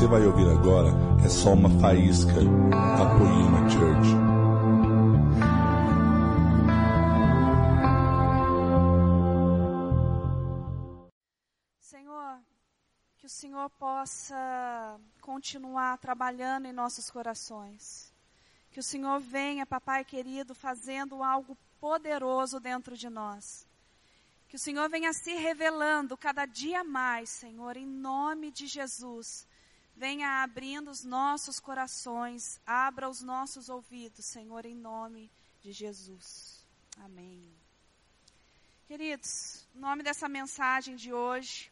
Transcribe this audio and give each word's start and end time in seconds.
você 0.00 0.06
vai 0.06 0.24
ouvir 0.24 0.48
agora 0.48 0.88
é 1.22 1.28
só 1.28 1.52
uma 1.52 1.68
faísca 1.78 2.32
da 2.32 3.18
Poema 3.18 3.68
Church. 3.68 4.08
Senhor, 11.80 12.38
que 13.18 13.26
o 13.26 13.28
Senhor 13.28 13.68
possa 13.78 14.98
continuar 15.20 15.98
trabalhando 15.98 16.64
em 16.64 16.72
nossos 16.72 17.10
corações. 17.10 18.10
Que 18.70 18.80
o 18.80 18.82
Senhor 18.82 19.20
venha, 19.20 19.66
papai 19.66 20.02
querido, 20.02 20.54
fazendo 20.54 21.22
algo 21.22 21.54
poderoso 21.78 22.58
dentro 22.58 22.96
de 22.96 23.10
nós. 23.10 23.66
Que 24.48 24.56
o 24.56 24.58
Senhor 24.58 24.88
venha 24.88 25.12
se 25.12 25.34
revelando 25.34 26.16
cada 26.16 26.46
dia 26.46 26.82
mais, 26.82 27.28
Senhor, 27.28 27.76
em 27.76 27.86
nome 27.86 28.50
de 28.50 28.66
Jesus. 28.66 29.46
Venha 29.96 30.42
abrindo 30.42 30.90
os 30.90 31.04
nossos 31.04 31.60
corações, 31.60 32.60
abra 32.66 33.08
os 33.08 33.20
nossos 33.20 33.68
ouvidos, 33.68 34.24
Senhor, 34.24 34.64
em 34.64 34.74
nome 34.74 35.30
de 35.60 35.72
Jesus. 35.72 36.66
Amém. 36.98 37.52
Queridos, 38.86 39.66
o 39.74 39.78
nome 39.78 40.02
dessa 40.02 40.28
mensagem 40.28 40.96
de 40.96 41.12
hoje 41.12 41.70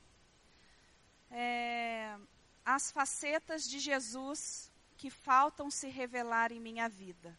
é 1.30 2.16
As 2.64 2.90
facetas 2.90 3.68
de 3.68 3.78
Jesus 3.78 4.70
que 4.96 5.10
faltam 5.10 5.70
se 5.70 5.88
revelar 5.88 6.52
em 6.52 6.60
minha 6.60 6.88
vida. 6.88 7.36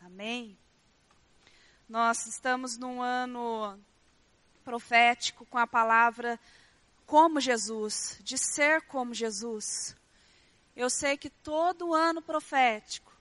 Amém? 0.00 0.58
Nós 1.88 2.26
estamos 2.26 2.76
num 2.76 3.00
ano 3.00 3.78
profético 4.64 5.46
com 5.46 5.56
a 5.56 5.66
palavra 5.66 6.38
como 7.06 7.40
Jesus, 7.40 8.18
de 8.22 8.36
ser 8.36 8.82
como 8.82 9.14
Jesus. 9.14 9.96
Eu 10.78 10.88
sei 10.88 11.16
que 11.16 11.28
todo 11.28 11.92
ano 11.92 12.22
profético 12.22 13.12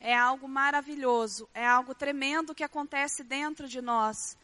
é 0.00 0.12
algo 0.16 0.48
maravilhoso, 0.48 1.48
é 1.54 1.64
algo 1.64 1.94
tremendo 1.94 2.56
que 2.56 2.64
acontece 2.64 3.22
dentro 3.22 3.68
de 3.68 3.80
nós. 3.80 4.36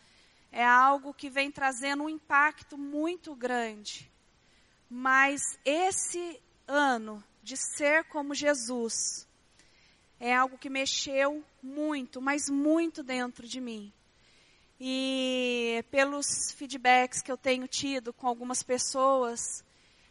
É 0.53 0.65
algo 0.65 1.13
que 1.13 1.29
vem 1.29 1.51
trazendo 1.51 2.05
um 2.05 2.09
impacto 2.09 2.79
muito 2.79 3.35
grande. 3.35 4.09
Mas 4.89 5.41
esse 5.65 6.41
ano 6.65 7.25
de 7.43 7.57
ser 7.57 8.05
como 8.05 8.37
Jesus 8.37 9.27
é 10.21 10.33
algo 10.33 10.57
que 10.57 10.71
mexeu 10.71 11.45
muito, 11.61 12.23
mas 12.23 12.49
muito 12.49 13.03
dentro 13.03 13.49
de 13.49 13.61
mim. 13.61 13.93
E 14.79 15.85
pelos 15.91 16.53
feedbacks 16.53 17.21
que 17.21 17.33
eu 17.33 17.37
tenho 17.37 17.67
tido 17.67 18.13
com 18.13 18.29
algumas 18.29 18.63
pessoas, 18.63 19.65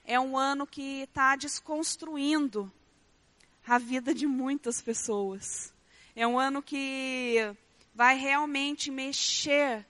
é 0.05 0.19
um 0.19 0.37
ano 0.37 0.67
que 0.67 1.01
está 1.03 1.35
desconstruindo 1.35 2.71
a 3.65 3.77
vida 3.77 4.13
de 4.13 4.27
muitas 4.27 4.81
pessoas. 4.81 5.73
É 6.15 6.27
um 6.27 6.37
ano 6.37 6.61
que 6.61 7.37
vai 7.95 8.17
realmente 8.17 8.91
mexer 8.91 9.85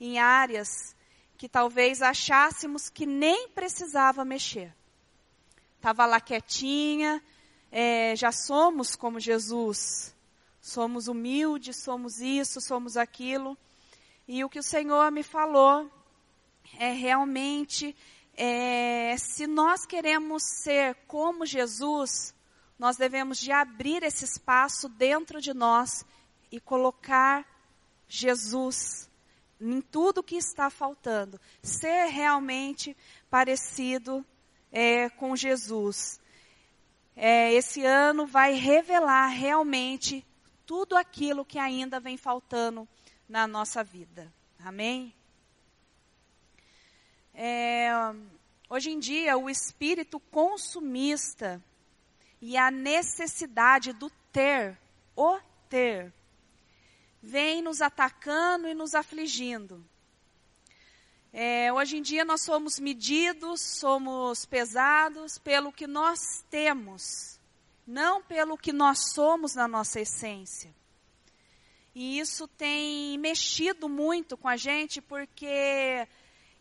em 0.00 0.18
áreas 0.18 0.96
que 1.36 1.48
talvez 1.48 2.02
achássemos 2.02 2.88
que 2.88 3.06
nem 3.06 3.48
precisava 3.48 4.24
mexer. 4.24 4.74
Estava 5.76 6.04
lá 6.04 6.20
quietinha, 6.20 7.22
é, 7.70 8.16
já 8.16 8.32
somos 8.32 8.96
como 8.96 9.20
Jesus, 9.20 10.12
somos 10.60 11.06
humildes, 11.06 11.76
somos 11.76 12.20
isso, 12.20 12.60
somos 12.60 12.96
aquilo. 12.96 13.56
E 14.26 14.42
o 14.42 14.48
que 14.48 14.58
o 14.58 14.62
Senhor 14.62 15.12
me 15.12 15.22
falou 15.22 15.90
é 16.76 16.90
realmente, 16.92 17.96
é, 18.40 19.16
se 19.18 19.48
nós 19.48 19.84
queremos 19.84 20.44
ser 20.62 20.94
como 21.08 21.44
Jesus, 21.44 22.32
nós 22.78 22.96
devemos 22.96 23.36
de 23.36 23.50
abrir 23.50 24.04
esse 24.04 24.24
espaço 24.24 24.88
dentro 24.88 25.40
de 25.40 25.52
nós 25.52 26.06
e 26.48 26.60
colocar 26.60 27.44
Jesus 28.06 29.10
em 29.60 29.80
tudo 29.80 30.22
que 30.22 30.36
está 30.36 30.70
faltando. 30.70 31.40
Ser 31.60 32.06
realmente 32.10 32.96
parecido 33.28 34.24
é, 34.70 35.10
com 35.10 35.34
Jesus. 35.34 36.20
É, 37.16 37.52
esse 37.52 37.84
ano 37.84 38.24
vai 38.24 38.52
revelar 38.52 39.26
realmente 39.26 40.24
tudo 40.64 40.96
aquilo 40.96 41.44
que 41.44 41.58
ainda 41.58 41.98
vem 41.98 42.16
faltando 42.16 42.86
na 43.28 43.48
nossa 43.48 43.82
vida. 43.82 44.32
Amém? 44.60 45.12
É, 47.34 47.90
hoje 48.68 48.90
em 48.90 48.98
dia, 48.98 49.36
o 49.36 49.48
espírito 49.48 50.20
consumista 50.20 51.62
e 52.40 52.56
a 52.56 52.70
necessidade 52.70 53.92
do 53.92 54.10
ter, 54.32 54.78
o 55.16 55.38
ter, 55.68 56.12
vem 57.22 57.62
nos 57.62 57.80
atacando 57.80 58.68
e 58.68 58.74
nos 58.74 58.94
afligindo. 58.94 59.84
É, 61.32 61.72
hoje 61.72 61.98
em 61.98 62.02
dia 62.02 62.24
nós 62.24 62.42
somos 62.42 62.78
medidos, 62.78 63.60
somos 63.60 64.46
pesados 64.46 65.38
pelo 65.38 65.72
que 65.72 65.86
nós 65.86 66.44
temos, 66.50 67.38
não 67.86 68.22
pelo 68.22 68.56
que 68.56 68.72
nós 68.72 69.12
somos 69.12 69.54
na 69.54 69.68
nossa 69.68 70.00
essência. 70.00 70.74
E 71.94 72.18
isso 72.18 72.46
tem 72.46 73.18
mexido 73.18 73.88
muito 73.88 74.36
com 74.36 74.48
a 74.48 74.56
gente, 74.56 75.02
porque 75.02 76.06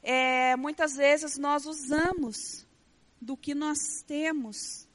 é, 0.02 0.56
muitas 0.56 0.96
vezes 0.96 1.38
nós 1.38 1.66
usamos 1.66 2.66
do 3.22 3.36
que 3.36 3.54
nós 3.54 4.04
temos 4.06 4.88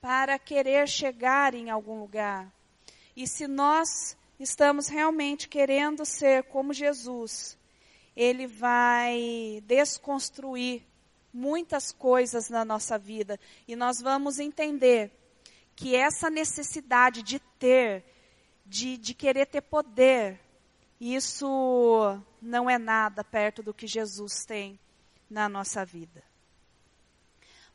para 0.00 0.38
querer 0.38 0.88
chegar 0.88 1.54
em 1.54 1.70
algum 1.70 2.00
lugar. 2.00 2.52
E 3.16 3.26
se 3.26 3.46
nós 3.46 4.16
estamos 4.38 4.88
realmente 4.88 5.48
querendo 5.48 6.04
ser 6.04 6.44
como 6.44 6.72
Jesus, 6.72 7.56
ele 8.16 8.46
vai 8.46 9.62
desconstruir 9.66 10.82
muitas 11.32 11.92
coisas 11.92 12.48
na 12.50 12.64
nossa 12.64 12.98
vida 12.98 13.38
e 13.66 13.74
nós 13.74 14.00
vamos 14.00 14.38
entender 14.38 15.10
que 15.74 15.96
essa 15.96 16.28
necessidade 16.28 17.22
de 17.22 17.38
ter 17.58 18.04
de, 18.66 18.96
de 18.96 19.14
querer 19.14 19.46
ter 19.46 19.60
poder. 19.60 20.40
Isso 21.04 22.22
não 22.40 22.70
é 22.70 22.78
nada 22.78 23.24
perto 23.24 23.60
do 23.60 23.74
que 23.74 23.88
Jesus 23.88 24.44
tem 24.44 24.78
na 25.28 25.48
nossa 25.48 25.84
vida. 25.84 26.22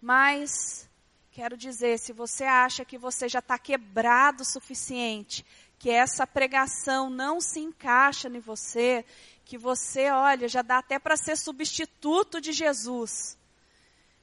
Mas, 0.01 0.89
quero 1.29 1.57
dizer, 1.57 1.99
se 1.99 2.13
você 2.13 2.45
acha 2.45 2.85
que 2.85 2.97
você 2.97 3.27
já 3.27 3.39
está 3.39 3.59
quebrado 3.59 4.43
o 4.43 4.45
suficiente, 4.45 5.45
que 5.77 5.89
essa 5.89 6.25
pregação 6.25 7.09
não 7.09 7.41
se 7.41 7.59
encaixa 7.59 8.29
em 8.29 8.39
você, 8.39 9.03
que 9.43 9.57
você, 9.57 10.09
olha, 10.09 10.47
já 10.47 10.61
dá 10.61 10.77
até 10.77 10.97
para 10.97 11.17
ser 11.17 11.35
substituto 11.35 12.39
de 12.39 12.53
Jesus, 12.53 13.37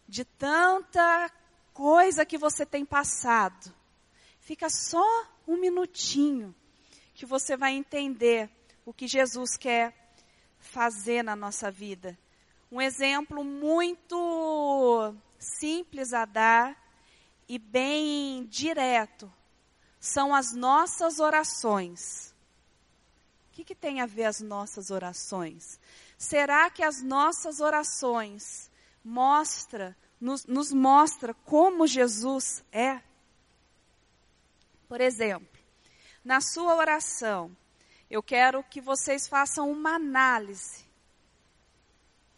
de 0.08 0.24
tanta 0.24 1.30
coisa 1.74 2.24
que 2.24 2.38
você 2.38 2.64
tem 2.64 2.86
passado, 2.86 3.70
fica 4.40 4.70
só 4.70 5.26
um 5.46 5.58
minutinho 5.58 6.54
que 7.12 7.26
você 7.26 7.54
vai 7.54 7.74
entender 7.74 8.48
o 8.84 8.92
que 8.92 9.06
Jesus 9.06 9.56
quer 9.56 9.94
fazer 10.58 11.22
na 11.22 11.36
nossa 11.36 11.70
vida. 11.70 12.18
Um 12.70 12.80
exemplo 12.80 13.44
muito 13.44 15.14
simples 15.38 16.12
a 16.12 16.24
dar 16.24 16.76
e 17.48 17.58
bem 17.58 18.44
direto 18.46 19.32
são 20.00 20.34
as 20.34 20.52
nossas 20.52 21.18
orações. 21.18 22.34
O 23.48 23.52
que, 23.52 23.64
que 23.64 23.74
tem 23.74 24.00
a 24.00 24.06
ver 24.06 24.24
as 24.24 24.40
nossas 24.40 24.90
orações? 24.90 25.78
Será 26.18 26.68
que 26.68 26.82
as 26.82 27.02
nossas 27.02 27.60
orações 27.60 28.70
mostra, 29.04 29.96
nos, 30.20 30.44
nos 30.46 30.72
mostra 30.72 31.32
como 31.32 31.86
Jesus 31.86 32.64
é? 32.72 33.00
Por 34.88 35.00
exemplo, 35.00 35.62
na 36.24 36.40
sua 36.40 36.74
oração, 36.74 37.54
eu 38.10 38.22
quero 38.22 38.62
que 38.64 38.80
vocês 38.80 39.26
façam 39.26 39.70
uma 39.70 39.96
análise 39.96 40.84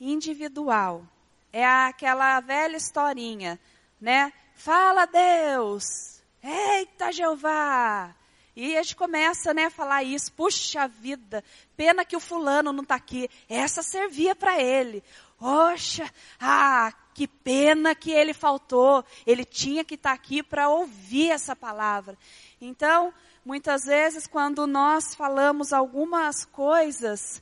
individual. 0.01 1.07
É 1.53 1.65
aquela 1.65 2.39
velha 2.41 2.77
historinha, 2.77 3.59
né? 4.01 4.33
Fala 4.55 5.07
Deus, 5.07 6.23
eita 6.43 7.13
Jeová. 7.13 8.15
E 8.55 8.75
a 8.75 8.83
gente 8.83 8.97
começa, 8.97 9.53
né, 9.53 9.67
a 9.67 9.71
falar 9.71 10.03
isso. 10.03 10.33
Puxa 10.33 10.89
vida, 10.89 11.45
pena 11.77 12.07
que 12.07 12.17
o 12.17 12.21
fulano 12.21 12.73
não 12.73 12.83
está 12.83 12.95
aqui. 12.95 13.29
Essa 13.51 13.83
servia 13.83 14.35
para 14.35 14.59
ele. 14.59 15.05
Oxa, 15.39 16.11
ah, 16.41 16.91
que 17.13 17.29
pena 17.29 17.95
que 17.95 18.11
ele 18.11 18.33
faltou. 18.33 19.05
Ele 19.27 19.45
tinha 19.45 19.85
que 19.85 19.95
estar 19.95 20.09
tá 20.11 20.15
aqui 20.15 20.43
para 20.43 20.71
ouvir 20.71 21.31
essa 21.31 21.55
palavra. 21.55 22.17
Então, 22.59 23.13
Muitas 23.47 23.85
vezes, 23.85 24.27
quando 24.27 24.67
nós 24.67 25.15
falamos 25.15 25.73
algumas 25.73 26.45
coisas, 26.45 27.41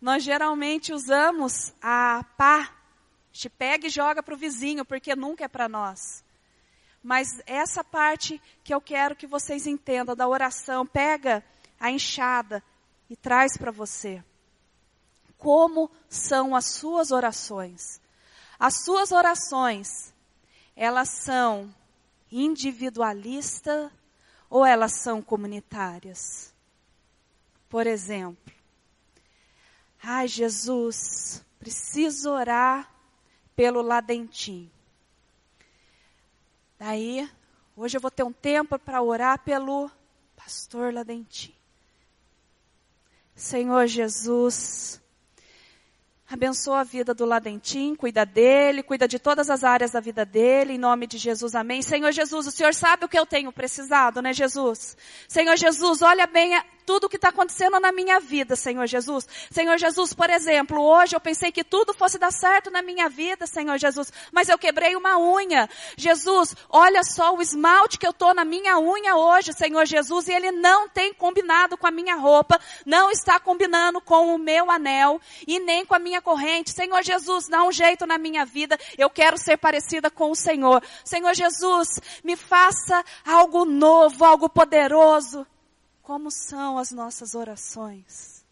nós 0.00 0.24
geralmente 0.24 0.94
usamos 0.94 1.74
a 1.82 2.24
pá. 2.38 2.74
Te 3.30 3.50
pega 3.50 3.86
e 3.86 3.90
joga 3.90 4.22
para 4.22 4.32
o 4.32 4.36
vizinho, 4.38 4.82
porque 4.82 5.14
nunca 5.14 5.44
é 5.44 5.48
para 5.48 5.68
nós. 5.68 6.24
Mas 7.02 7.42
essa 7.44 7.84
parte 7.84 8.40
que 8.64 8.72
eu 8.72 8.80
quero 8.80 9.14
que 9.14 9.26
vocês 9.26 9.66
entendam 9.66 10.16
da 10.16 10.26
oração, 10.26 10.86
pega 10.86 11.44
a 11.78 11.90
enxada 11.90 12.64
e 13.10 13.14
traz 13.14 13.54
para 13.54 13.70
você. 13.70 14.24
Como 15.36 15.90
são 16.08 16.56
as 16.56 16.64
suas 16.76 17.10
orações? 17.10 18.00
As 18.58 18.82
suas 18.84 19.12
orações, 19.12 20.14
elas 20.74 21.10
são 21.10 21.70
individualistas 22.30 23.92
ou 24.52 24.66
elas 24.66 24.92
são 24.92 25.22
comunitárias? 25.22 26.52
Por 27.70 27.86
exemplo, 27.86 28.52
ai 30.02 30.28
Jesus, 30.28 31.42
preciso 31.58 32.30
orar 32.30 32.92
pelo 33.56 33.80
Ladentim. 33.80 34.70
Daí, 36.78 37.26
hoje 37.74 37.96
eu 37.96 38.00
vou 38.00 38.10
ter 38.10 38.24
um 38.24 38.32
tempo 38.32 38.78
para 38.78 39.00
orar 39.00 39.38
pelo 39.38 39.90
pastor 40.36 40.92
Ladentim. 40.92 41.54
Senhor 43.34 43.86
Jesus, 43.86 45.00
Abençoa 46.32 46.80
a 46.80 46.84
vida 46.84 47.12
do 47.12 47.26
Ladentim, 47.26 47.94
cuida 47.94 48.24
dele, 48.24 48.82
cuida 48.82 49.06
de 49.06 49.18
todas 49.18 49.50
as 49.50 49.62
áreas 49.62 49.90
da 49.90 50.00
vida 50.00 50.24
dele, 50.24 50.72
em 50.72 50.78
nome 50.78 51.06
de 51.06 51.18
Jesus, 51.18 51.54
amém. 51.54 51.82
Senhor 51.82 52.10
Jesus, 52.10 52.46
o 52.46 52.50
Senhor 52.50 52.72
sabe 52.72 53.04
o 53.04 53.08
que 53.08 53.18
eu 53.18 53.26
tenho 53.26 53.52
precisado, 53.52 54.22
né, 54.22 54.32
Jesus? 54.32 54.96
Senhor 55.28 55.58
Jesus, 55.58 56.00
olha 56.00 56.26
bem 56.26 56.58
tudo 56.84 57.04
o 57.04 57.08
que 57.08 57.16
está 57.16 57.28
acontecendo 57.28 57.78
na 57.80 57.92
minha 57.92 58.20
vida, 58.20 58.56
Senhor 58.56 58.86
Jesus. 58.86 59.26
Senhor 59.50 59.78
Jesus, 59.78 60.12
por 60.12 60.30
exemplo, 60.30 60.80
hoje 60.82 61.16
eu 61.16 61.20
pensei 61.20 61.52
que 61.52 61.64
tudo 61.64 61.94
fosse 61.94 62.18
dar 62.18 62.32
certo 62.32 62.70
na 62.70 62.82
minha 62.82 63.08
vida, 63.08 63.46
Senhor 63.46 63.78
Jesus, 63.78 64.12
mas 64.30 64.48
eu 64.48 64.58
quebrei 64.58 64.96
uma 64.96 65.18
unha. 65.18 65.68
Jesus, 65.96 66.54
olha 66.68 67.02
só 67.02 67.34
o 67.34 67.42
esmalte 67.42 67.98
que 67.98 68.06
eu 68.06 68.12
tô 68.12 68.34
na 68.34 68.44
minha 68.44 68.78
unha 68.78 69.16
hoje, 69.16 69.52
Senhor 69.52 69.86
Jesus, 69.86 70.28
e 70.28 70.32
ele 70.32 70.50
não 70.50 70.88
tem 70.88 71.12
combinado 71.14 71.76
com 71.76 71.86
a 71.86 71.90
minha 71.90 72.16
roupa, 72.16 72.60
não 72.84 73.10
está 73.10 73.38
combinando 73.38 74.00
com 74.00 74.34
o 74.34 74.38
meu 74.38 74.70
anel 74.70 75.20
e 75.46 75.58
nem 75.60 75.84
com 75.84 75.94
a 75.94 75.98
minha 75.98 76.20
corrente. 76.20 76.70
Senhor 76.70 77.02
Jesus, 77.02 77.48
dá 77.48 77.62
um 77.62 77.72
jeito 77.72 78.06
na 78.06 78.18
minha 78.18 78.44
vida. 78.44 78.78
Eu 78.98 79.10
quero 79.10 79.38
ser 79.38 79.56
parecida 79.56 80.10
com 80.10 80.30
o 80.30 80.36
Senhor. 80.36 80.82
Senhor 81.04 81.34
Jesus, 81.34 81.88
me 82.22 82.36
faça 82.36 83.04
algo 83.24 83.64
novo, 83.64 84.24
algo 84.24 84.48
poderoso. 84.48 85.46
Como 86.02 86.30
são 86.30 86.78
as 86.78 86.90
nossas 86.90 87.34
orações? 87.34 88.44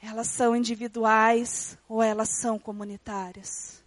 Elas 0.00 0.28
são 0.28 0.54
individuais 0.54 1.76
ou 1.88 2.02
elas 2.02 2.28
são 2.40 2.58
comunitárias? 2.58 3.82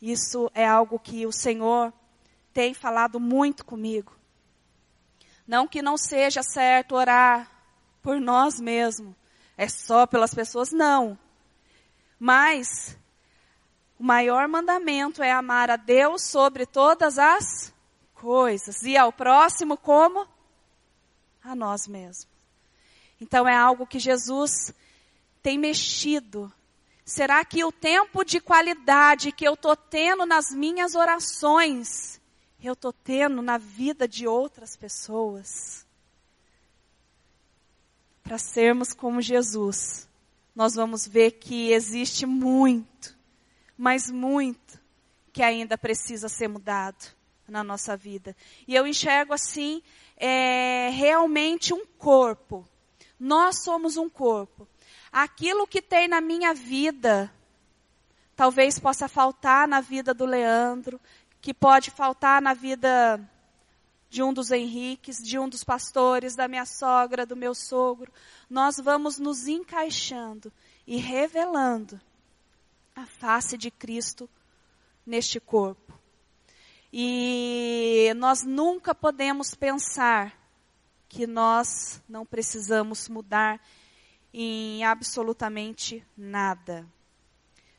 Isso 0.00 0.50
é 0.54 0.64
algo 0.66 0.98
que 0.98 1.26
o 1.26 1.32
Senhor 1.32 1.92
tem 2.52 2.74
falado 2.74 3.18
muito 3.18 3.64
comigo. 3.64 4.16
Não 5.46 5.66
que 5.66 5.82
não 5.82 5.96
seja 5.96 6.42
certo 6.42 6.94
orar 6.94 7.50
por 8.02 8.20
nós 8.20 8.60
mesmos, 8.60 9.14
é 9.56 9.68
só 9.68 10.06
pelas 10.06 10.32
pessoas, 10.32 10.70
não. 10.70 11.18
Mas 12.20 12.96
o 13.98 14.04
maior 14.04 14.46
mandamento 14.46 15.22
é 15.22 15.32
amar 15.32 15.70
a 15.70 15.76
Deus 15.76 16.22
sobre 16.22 16.66
todas 16.66 17.18
as 17.18 17.74
coisas 18.20 18.82
e 18.82 18.96
ao 18.96 19.12
próximo 19.12 19.76
como 19.76 20.26
a 21.42 21.54
nós 21.54 21.86
mesmos. 21.86 22.28
Então 23.20 23.48
é 23.48 23.54
algo 23.54 23.86
que 23.86 23.98
Jesus 23.98 24.74
tem 25.42 25.58
mexido. 25.58 26.52
Será 27.04 27.44
que 27.44 27.64
o 27.64 27.70
tempo 27.70 28.24
de 28.24 28.40
qualidade 28.40 29.32
que 29.32 29.46
eu 29.46 29.54
estou 29.54 29.76
tendo 29.76 30.26
nas 30.26 30.50
minhas 30.50 30.94
orações, 30.94 32.20
eu 32.60 32.72
estou 32.72 32.92
tendo 32.92 33.40
na 33.40 33.58
vida 33.58 34.08
de 34.08 34.26
outras 34.26 34.76
pessoas? 34.76 35.86
Para 38.22 38.38
sermos 38.38 38.92
como 38.92 39.20
Jesus, 39.22 40.08
nós 40.54 40.74
vamos 40.74 41.06
ver 41.06 41.32
que 41.32 41.70
existe 41.70 42.26
muito, 42.26 43.16
mas 43.78 44.10
muito, 44.10 44.80
que 45.32 45.42
ainda 45.42 45.78
precisa 45.78 46.28
ser 46.28 46.48
mudado 46.48 47.15
na 47.48 47.62
nossa 47.62 47.96
vida. 47.96 48.36
E 48.66 48.74
eu 48.74 48.86
enxergo 48.86 49.32
assim, 49.32 49.82
é, 50.16 50.90
realmente 50.90 51.72
um 51.72 51.84
corpo. 51.84 52.66
Nós 53.18 53.62
somos 53.62 53.96
um 53.96 54.08
corpo. 54.08 54.68
Aquilo 55.12 55.66
que 55.66 55.80
tem 55.80 56.08
na 56.08 56.20
minha 56.20 56.52
vida, 56.52 57.32
talvez 58.34 58.78
possa 58.78 59.08
faltar 59.08 59.66
na 59.66 59.80
vida 59.80 60.12
do 60.12 60.26
Leandro, 60.26 61.00
que 61.40 61.54
pode 61.54 61.90
faltar 61.90 62.42
na 62.42 62.52
vida 62.52 63.20
de 64.08 64.22
um 64.22 64.32
dos 64.32 64.50
Henriques, 64.50 65.18
de 65.22 65.38
um 65.38 65.48
dos 65.48 65.64
pastores, 65.64 66.34
da 66.34 66.48
minha 66.48 66.64
sogra, 66.64 67.26
do 67.26 67.36
meu 67.36 67.54
sogro. 67.54 68.12
Nós 68.48 68.76
vamos 68.76 69.18
nos 69.18 69.46
encaixando 69.46 70.52
e 70.86 70.96
revelando 70.96 72.00
a 72.94 73.04
face 73.04 73.58
de 73.58 73.70
Cristo 73.70 74.28
neste 75.04 75.38
corpo. 75.38 75.85
E 76.92 78.12
nós 78.16 78.42
nunca 78.42 78.94
podemos 78.94 79.54
pensar 79.54 80.32
que 81.08 81.26
nós 81.26 82.02
não 82.08 82.24
precisamos 82.24 83.08
mudar 83.08 83.60
em 84.32 84.84
absolutamente 84.84 86.04
nada. 86.16 86.86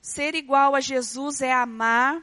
Ser 0.02 0.36
igual 0.36 0.76
a 0.76 0.80
Jesus 0.80 1.42
é 1.42 1.52
amar, 1.52 2.22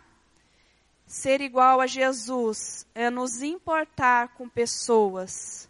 ser 1.06 1.40
igual 1.40 1.80
a 1.80 1.86
Jesus 1.86 2.86
é 2.94 3.10
nos 3.10 3.42
importar 3.42 4.28
com 4.34 4.48
pessoas. 4.48 5.68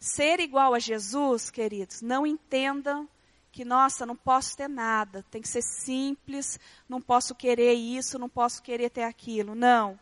Ser 0.00 0.40
igual 0.40 0.74
a 0.74 0.78
Jesus, 0.78 1.50
queridos, 1.50 2.02
não 2.02 2.26
entendam 2.26 3.08
que, 3.50 3.64
nossa, 3.64 4.06
não 4.06 4.14
posso 4.14 4.56
ter 4.56 4.68
nada, 4.68 5.24
tem 5.30 5.42
que 5.42 5.48
ser 5.48 5.62
simples, 5.62 6.60
não 6.88 7.00
posso 7.00 7.34
querer 7.34 7.72
isso, 7.74 8.18
não 8.18 8.28
posso 8.28 8.62
querer 8.62 8.90
ter 8.90 9.02
aquilo. 9.02 9.54
Não 9.54 9.98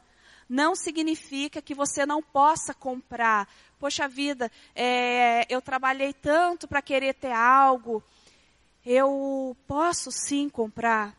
não 0.48 0.75
significa 0.75 1.60
que 1.60 1.75
você 1.75 2.06
não 2.06 2.22
possa 2.22 2.72
comprar. 2.72 3.48
Poxa 3.78 4.08
vida, 4.08 4.50
é, 4.75 5.46
eu 5.52 5.60
trabalhei 5.60 6.12
tanto 6.12 6.68
para 6.68 6.82
querer 6.82 7.14
ter 7.14 7.32
algo. 7.32 8.02
Eu 8.85 9.56
posso 9.66 10.11
sim 10.11 10.49
comprar. 10.49 11.14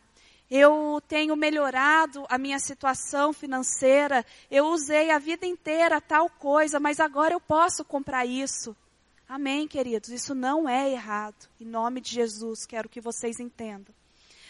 Eu 0.50 1.02
tenho 1.08 1.36
melhorado 1.36 2.26
a 2.30 2.38
minha 2.38 2.58
situação 2.58 3.34
financeira. 3.34 4.26
Eu 4.50 4.68
usei 4.68 5.12
a 5.12 5.20
vida 5.20 5.46
inteira 5.46 6.00
tal 6.00 6.30
coisa, 6.30 6.80
mas 6.80 7.02
agora 7.02 7.34
eu 7.34 7.42
posso 7.42 7.84
comprar 7.84 8.26
isso. 8.26 8.76
Amém, 9.28 9.68
queridos? 9.68 10.10
Isso 10.10 10.34
não 10.34 10.70
é 10.70 10.90
errado. 10.90 11.50
Em 11.60 11.66
nome 11.66 12.00
de 12.00 12.12
Jesus, 12.12 12.66
quero 12.66 12.88
que 12.88 13.02
vocês 13.02 13.42
entendam. 13.42 13.94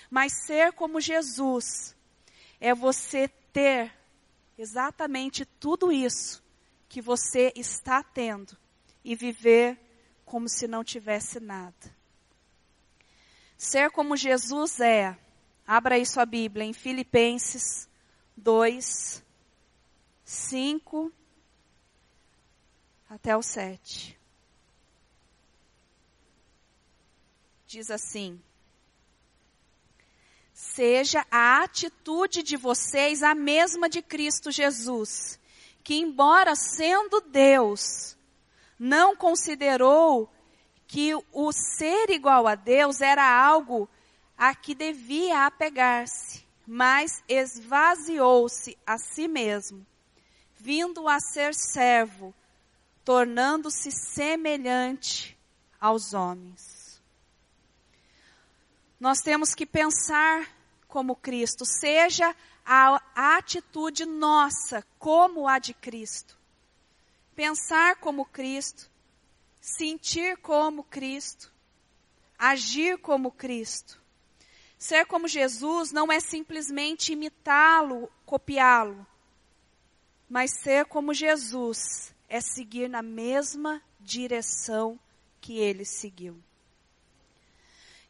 Mas 0.10 0.46
ser 0.46 0.72
como 0.74 1.02
Jesus 1.02 1.96
é 2.62 2.76
você 2.76 3.28
ter 3.52 3.92
exatamente 4.58 5.46
tudo 5.46 5.92
isso 5.92 6.44
que 6.90 7.02
você 7.02 7.52
está 7.56 8.02
tendo 8.02 8.58
e 9.04 9.16
viver 9.16 9.80
como 10.26 10.50
se 10.50 10.68
não 10.68 10.84
tivesse 10.84 11.40
nada. 11.40 11.96
Ser 13.58 13.92
como 13.92 14.16
Jesus 14.16 14.80
é, 14.80 15.18
abra 15.66 15.96
aí 15.96 16.06
sua 16.06 16.26
Bíblia 16.26 16.66
em 16.66 16.74
Filipenses 16.74 17.90
2, 18.36 19.24
5 20.24 21.12
até 23.10 23.36
o 23.36 23.42
7. 23.42 24.18
Diz 27.66 27.90
assim: 27.90 28.42
seja 30.78 31.26
a 31.32 31.64
atitude 31.64 32.44
de 32.44 32.56
vocês 32.56 33.24
a 33.24 33.34
mesma 33.34 33.90
de 33.90 34.00
Cristo 34.00 34.52
Jesus, 34.52 35.40
que, 35.84 35.96
embora 35.96 36.56
sendo 36.56 37.20
Deus, 37.20 38.16
não 38.78 39.16
considerou 39.16 40.32
que 40.86 41.16
o 41.34 41.52
ser 41.52 42.12
igual 42.12 42.46
a 42.46 42.54
Deus 42.54 43.02
era 43.02 43.28
algo 43.28 43.90
a 44.38 44.54
que 44.54 44.76
devia 44.76 45.48
apegar-se, 45.48 46.46
mas 46.68 47.24
esvaziou-se 47.28 48.78
a 48.86 49.00
si 49.00 49.28
mesmo, 49.28 49.84
vindo 50.56 51.10
a 51.10 51.20
ser 51.20 51.56
servo, 51.56 52.36
tornando-se 53.04 53.90
semelhante 53.92 55.36
aos 55.82 56.14
homens. 56.14 57.02
Nós 59.00 59.22
temos 59.22 59.56
que 59.56 59.66
pensar 59.66 60.57
como 60.88 61.16
Cristo, 61.16 61.66
seja 61.66 62.36
a, 62.66 63.02
atitude 63.38 64.06
nossa 64.06 64.86
como 64.98 65.48
a 65.48 65.60
de 65.60 65.74
Cristo. 65.74 66.38
Pensar 67.36 67.98
como 67.98 68.26
Cristo, 68.26 68.90
sentir 69.62 70.38
como 70.38 70.84
Cristo, 70.84 71.52
agir 72.38 72.98
como 72.98 73.32
Cristo. 73.32 74.02
Ser 74.78 75.06
como 75.06 75.28
Jesus 75.28 75.92
não 75.92 76.12
é 76.12 76.20
simplesmente 76.20 77.14
imitá-lo, 77.14 78.12
copiá-lo. 78.26 79.06
Mas 80.30 80.52
ser 80.52 80.86
como 80.86 81.14
Jesus 81.14 82.14
é 82.30 82.40
seguir 82.42 82.90
na 82.90 83.02
mesma 83.02 83.82
direção 84.00 85.00
que 85.42 85.58
ele 85.58 85.86
seguiu. 85.86 86.42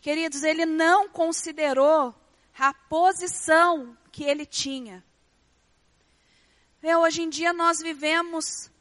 Queridos, 0.01 0.43
ele 0.43 0.65
não 0.65 1.07
considerou 1.10 2.13
a 2.58 2.74
posição 2.74 3.98
que 4.12 4.24
ele 4.24 4.46
tinha. 4.46 5.04
É, 6.82 6.98
hoje 6.98 7.22
em 7.22 7.30
dia 7.30 7.54
nós 7.54 7.80
vivemos 7.80 8.72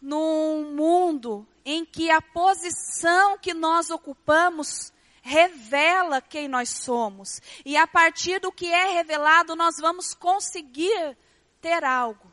num 0.00 0.74
mundo 0.74 1.46
em 1.64 1.84
que 1.84 2.10
a 2.10 2.20
posição 2.20 3.38
que 3.38 3.54
nós 3.54 3.90
ocupamos 3.90 4.92
revela 5.22 6.20
quem 6.20 6.46
nós 6.46 6.68
somos. 6.68 7.40
E 7.64 7.76
a 7.76 7.86
partir 7.86 8.38
do 8.40 8.52
que 8.52 8.66
é 8.66 8.92
revelado, 8.92 9.56
nós 9.56 9.76
vamos 9.80 10.14
conseguir 10.14 11.16
ter 11.60 11.82
algo. 11.82 12.32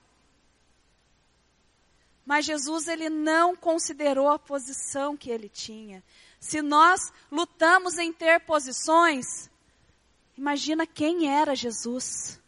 Mas 2.26 2.46
Jesus 2.46 2.88
ele 2.88 3.10
não 3.10 3.56
considerou 3.56 4.30
a 4.30 4.38
posição 4.38 5.18
que 5.18 5.32
ele 5.32 5.50
tinha. 5.50 6.04
Se 6.40 6.62
nós 6.62 7.12
lutamos 7.32 7.98
em 7.98 8.14
ter 8.14 8.42
posições, 8.42 9.50
imagina 10.38 10.86
quem 10.86 11.30
era 11.30 11.56
Jesus 11.56 12.42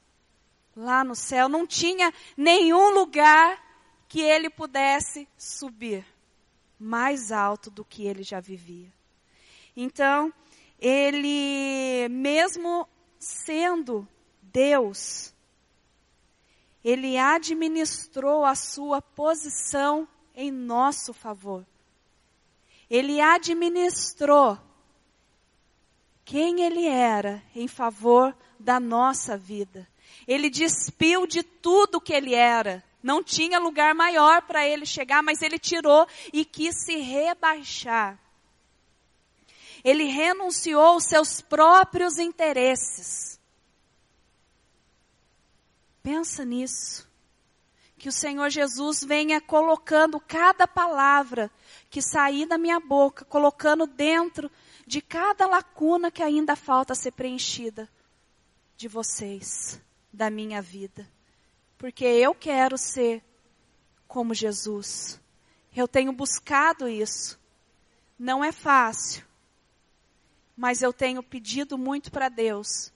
lá 0.76 1.04
no 1.04 1.16
céu. 1.16 1.48
Não 1.48 1.66
tinha 1.66 2.14
nenhum 2.36 2.90
lugar 2.90 3.64
que 4.08 4.22
ele 4.22 4.50
pudesse 4.50 5.28
subir 5.38 6.06
mais 6.80 7.32
alto 7.32 7.70
do 7.72 7.86
que 7.86 8.06
ele 8.06 8.24
já 8.24 8.40
vivia. 8.40 8.92
Então, 9.76 10.34
ele, 10.80 12.08
mesmo 12.10 12.88
sendo 13.18 14.08
Deus, 14.42 15.34
ele 16.84 17.18
administrou 17.18 18.46
a 18.46 18.56
sua 18.56 19.02
posição 19.02 20.08
em 20.36 20.52
nosso 20.52 21.14
favor. 21.14 21.66
Ele 22.90 23.20
administrou 23.20 24.60
quem 26.26 26.64
ele 26.64 26.88
era 26.88 27.42
em 27.56 27.68
favor 27.68 28.36
da 28.60 28.80
nossa 28.80 29.38
vida. 29.38 29.88
Ele 30.28 30.50
despiu 30.50 31.28
de 31.28 31.44
tudo 31.44 32.02
que 32.02 32.12
ele 32.12 32.34
era. 32.34 32.84
Não 33.02 33.24
tinha 33.24 33.60
lugar 33.60 33.94
maior 33.94 34.42
para 34.42 34.68
ele 34.68 34.88
chegar, 34.88 35.22
mas 35.22 35.44
ele 35.44 35.60
tirou 35.60 36.08
e 36.34 36.44
quis 36.44 36.84
se 36.84 36.98
rebaixar. 36.98 38.20
Ele 39.84 40.06
renunciou 40.06 40.82
aos 40.82 41.04
seus 41.04 41.42
próprios 41.42 42.18
interesses. 42.18 43.40
Pensa 46.02 46.44
nisso. 46.44 47.08
Que 48.00 48.10
o 48.10 48.12
Senhor 48.12 48.50
Jesus 48.50 49.04
venha 49.04 49.40
colocando 49.40 50.20
cada 50.20 50.68
palavra 50.68 51.52
que 51.90 52.02
sair 52.02 52.48
da 52.48 52.58
minha 52.58 52.80
boca, 52.80 53.24
colocando 53.26 53.86
dentro 53.86 54.52
de 54.86 55.02
cada 55.02 55.48
lacuna 55.48 56.12
que 56.12 56.22
ainda 56.22 56.56
falta 56.56 56.94
ser 56.94 57.12
preenchida 57.12 57.90
de 58.78 58.88
vocês, 58.88 59.82
da 60.14 60.30
minha 60.30 60.62
vida. 60.62 61.10
Porque 61.78 62.06
eu 62.06 62.36
quero 62.36 62.78
ser 62.78 63.24
como 64.08 64.34
Jesus. 64.34 65.20
Eu 65.76 65.88
tenho 65.88 66.12
buscado 66.12 66.88
isso. 66.88 67.40
Não 68.18 68.44
é 68.44 68.52
fácil, 68.52 69.26
mas 70.56 70.82
eu 70.82 70.94
tenho 70.94 71.22
pedido 71.22 71.78
muito 71.78 72.12
para 72.12 72.30
Deus. 72.30 72.94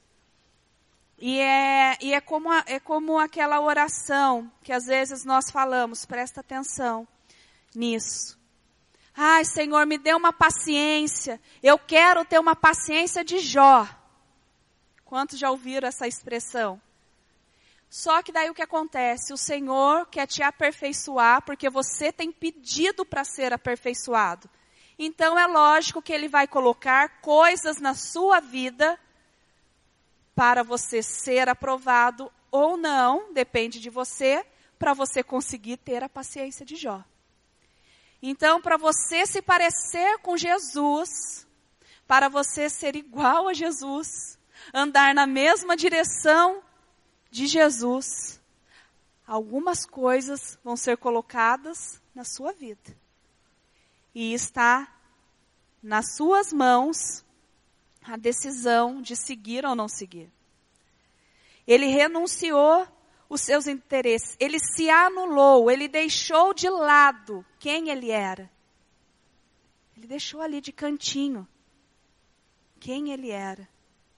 E 1.18 1.40
é, 1.40 1.98
e 2.00 2.14
é, 2.14 2.22
como, 2.22 2.50
a, 2.50 2.64
é 2.66 2.80
como 2.80 3.20
aquela 3.20 3.60
oração 3.60 4.50
que 4.64 4.72
às 4.72 4.86
vezes 4.86 5.26
nós 5.26 5.52
falamos, 5.52 6.06
presta 6.06 6.40
atenção 6.40 7.06
nisso. 7.76 8.39
Ai, 9.22 9.44
Senhor, 9.44 9.86
me 9.86 9.98
dê 9.98 10.14
uma 10.14 10.32
paciência. 10.32 11.42
Eu 11.62 11.78
quero 11.78 12.24
ter 12.24 12.40
uma 12.40 12.56
paciência 12.56 13.22
de 13.22 13.40
Jó. 13.40 13.86
Quantos 15.04 15.38
já 15.38 15.52
ouviram 15.52 15.90
essa 15.90 16.08
expressão? 16.08 16.82
Só 17.90 18.24
que 18.24 18.32
daí 18.32 18.50
o 18.50 18.54
que 18.54 18.62
acontece? 18.62 19.34
O 19.34 19.38
Senhor 19.38 20.06
quer 20.06 20.26
te 20.26 20.42
aperfeiçoar 20.42 21.42
porque 21.42 21.70
você 21.70 22.14
tem 22.14 22.32
pedido 22.32 23.04
para 23.04 23.26
ser 23.26 23.52
aperfeiçoado. 23.52 24.50
Então 24.98 25.38
é 25.38 25.46
lógico 25.46 26.02
que 26.02 26.14
Ele 26.14 26.30
vai 26.30 26.48
colocar 26.48 27.20
coisas 27.20 27.78
na 27.82 27.96
sua 27.96 28.40
vida 28.40 28.98
para 30.34 30.64
você 30.64 31.04
ser 31.04 31.50
aprovado 31.50 32.32
ou 32.50 32.78
não, 32.78 33.34
depende 33.34 33.82
de 33.82 33.90
você, 33.90 34.46
para 34.78 34.94
você 34.94 35.22
conseguir 35.22 35.76
ter 35.76 36.06
a 36.06 36.08
paciência 36.08 36.66
de 36.66 36.78
Jó. 36.78 37.04
Então, 38.22 38.62
para 38.62 38.78
você 38.78 39.26
se 39.26 39.42
parecer 39.42 40.20
com 40.20 40.36
Jesus, 40.36 41.48
para 42.06 42.28
você 42.28 42.70
ser 42.70 42.96
igual 42.96 43.48
a 43.48 43.54
Jesus, 43.54 44.38
andar 44.74 45.14
na 45.14 45.26
mesma 45.26 45.78
direção 45.78 46.62
de 47.32 47.48
Jesus, 47.48 48.42
algumas 49.26 49.86
coisas 49.86 50.60
vão 50.64 50.76
ser 50.76 50.98
colocadas 50.98 52.02
na 52.14 52.24
sua 52.24 52.52
vida. 52.52 52.98
E 54.14 54.34
está 54.34 54.92
nas 55.82 56.16
suas 56.16 56.52
mãos 56.52 57.24
a 58.04 58.18
decisão 58.18 59.02
de 59.02 59.16
seguir 59.16 59.66
ou 59.66 59.76
não 59.76 59.88
seguir. 59.88 60.32
Ele 61.66 61.86
renunciou 61.86 62.88
os 63.30 63.42
seus 63.42 63.68
interesses, 63.68 64.36
ele 64.40 64.58
se 64.60 64.90
anulou, 64.90 65.70
ele 65.70 65.88
deixou 65.88 66.52
de 66.52 66.68
lado 66.68 67.46
quem 67.60 67.90
ele 67.90 68.10
era. 68.10 68.50
Ele 69.96 70.08
deixou 70.08 70.42
ali 70.42 70.60
de 70.60 70.72
cantinho 70.72 71.48
quem 72.80 73.12
ele 73.12 73.30
era 73.30 73.70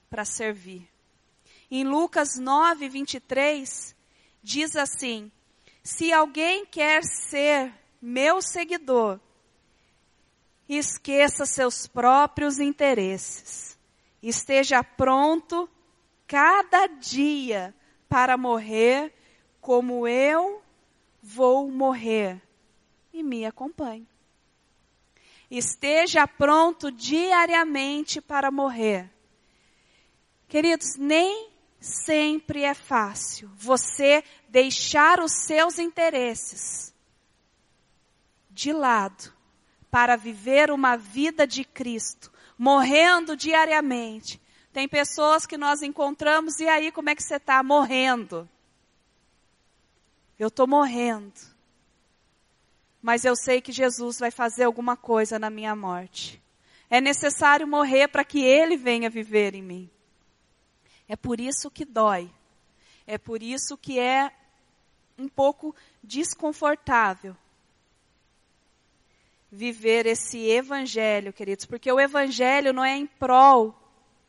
para 0.10 0.24
servir. 0.24 0.88
Em 1.70 1.84
Lucas 1.84 2.38
9, 2.38 2.88
23, 2.88 3.96
diz 4.42 4.76
assim: 4.78 5.30
Se 5.84 6.14
alguém 6.14 6.66
quer 6.66 7.04
ser 7.04 7.74
meu 8.02 8.42
seguidor, 8.42 9.20
esqueça 10.70 11.46
seus 11.46 11.86
próprios 11.86 12.60
interesses. 12.60 13.78
Esteja 14.22 14.84
pronto 14.84 15.70
cada 16.28 16.88
dia 16.88 17.74
para 18.12 18.36
morrer 18.36 19.14
como 19.62 20.06
eu 20.06 20.62
vou 21.24 21.72
morrer. 21.72 22.42
E 23.14 23.24
me 23.24 23.46
acompanhe. 23.46 24.06
Esteja 25.50 26.28
pronto 26.28 26.92
diariamente 26.92 28.20
para 28.20 28.52
morrer. 28.52 29.10
Queridos, 30.50 30.98
nem 30.98 31.52
sempre 31.80 32.64
é 32.64 32.74
fácil 32.74 33.50
você 33.56 34.26
deixar 34.50 35.22
os 35.22 35.32
seus 35.32 35.80
interesses 35.80 36.94
de 38.50 38.74
lado 38.74 39.34
para 39.90 40.18
viver 40.18 40.70
uma 40.70 40.98
vida 40.98 41.48
de 41.48 41.64
Cristo, 41.64 42.30
morrendo 42.58 43.38
diariamente. 43.38 44.42
Tem 44.74 44.88
pessoas 44.88 45.46
que 45.46 45.58
nós 45.58 45.82
encontramos 45.82 46.60
e 46.60 46.68
aí 46.68 46.92
como 46.92 47.10
é 47.10 47.16
que 47.16 47.24
você 47.24 47.36
está? 47.36 47.62
Morrendo. 47.62 48.50
Eu 50.40 50.48
estou 50.48 50.66
morrendo. 50.66 51.34
Mas 53.02 53.26
eu 53.26 53.36
sei 53.36 53.62
que 53.62 53.72
Jesus 53.72 54.20
vai 54.20 54.32
fazer 54.32 54.64
alguma 54.64 54.96
coisa 54.96 55.38
na 55.38 55.50
minha 55.50 55.76
morte. 55.76 56.42
É 56.90 57.02
necessário 57.02 57.68
morrer 57.68 58.08
para 58.08 58.24
que 58.24 58.44
Ele 58.44 58.78
venha 58.78 59.10
viver 59.10 59.56
em 59.56 59.62
mim. 59.62 59.90
É 61.08 61.16
por 61.16 61.40
isso 61.40 61.70
que 61.70 61.84
dói. 61.84 62.32
É 63.06 63.18
por 63.18 63.44
isso 63.44 63.78
que 63.78 64.00
é 64.00 64.32
um 65.18 65.28
pouco 65.28 65.76
desconfortável 66.04 67.36
viver 69.52 70.06
esse 70.06 70.40
evangelho, 70.50 71.34
queridos, 71.34 71.66
porque 71.66 71.92
o 71.92 72.00
evangelho 72.00 72.72
não 72.72 72.86
é 72.86 72.96
em 72.96 73.06
prol 73.06 73.81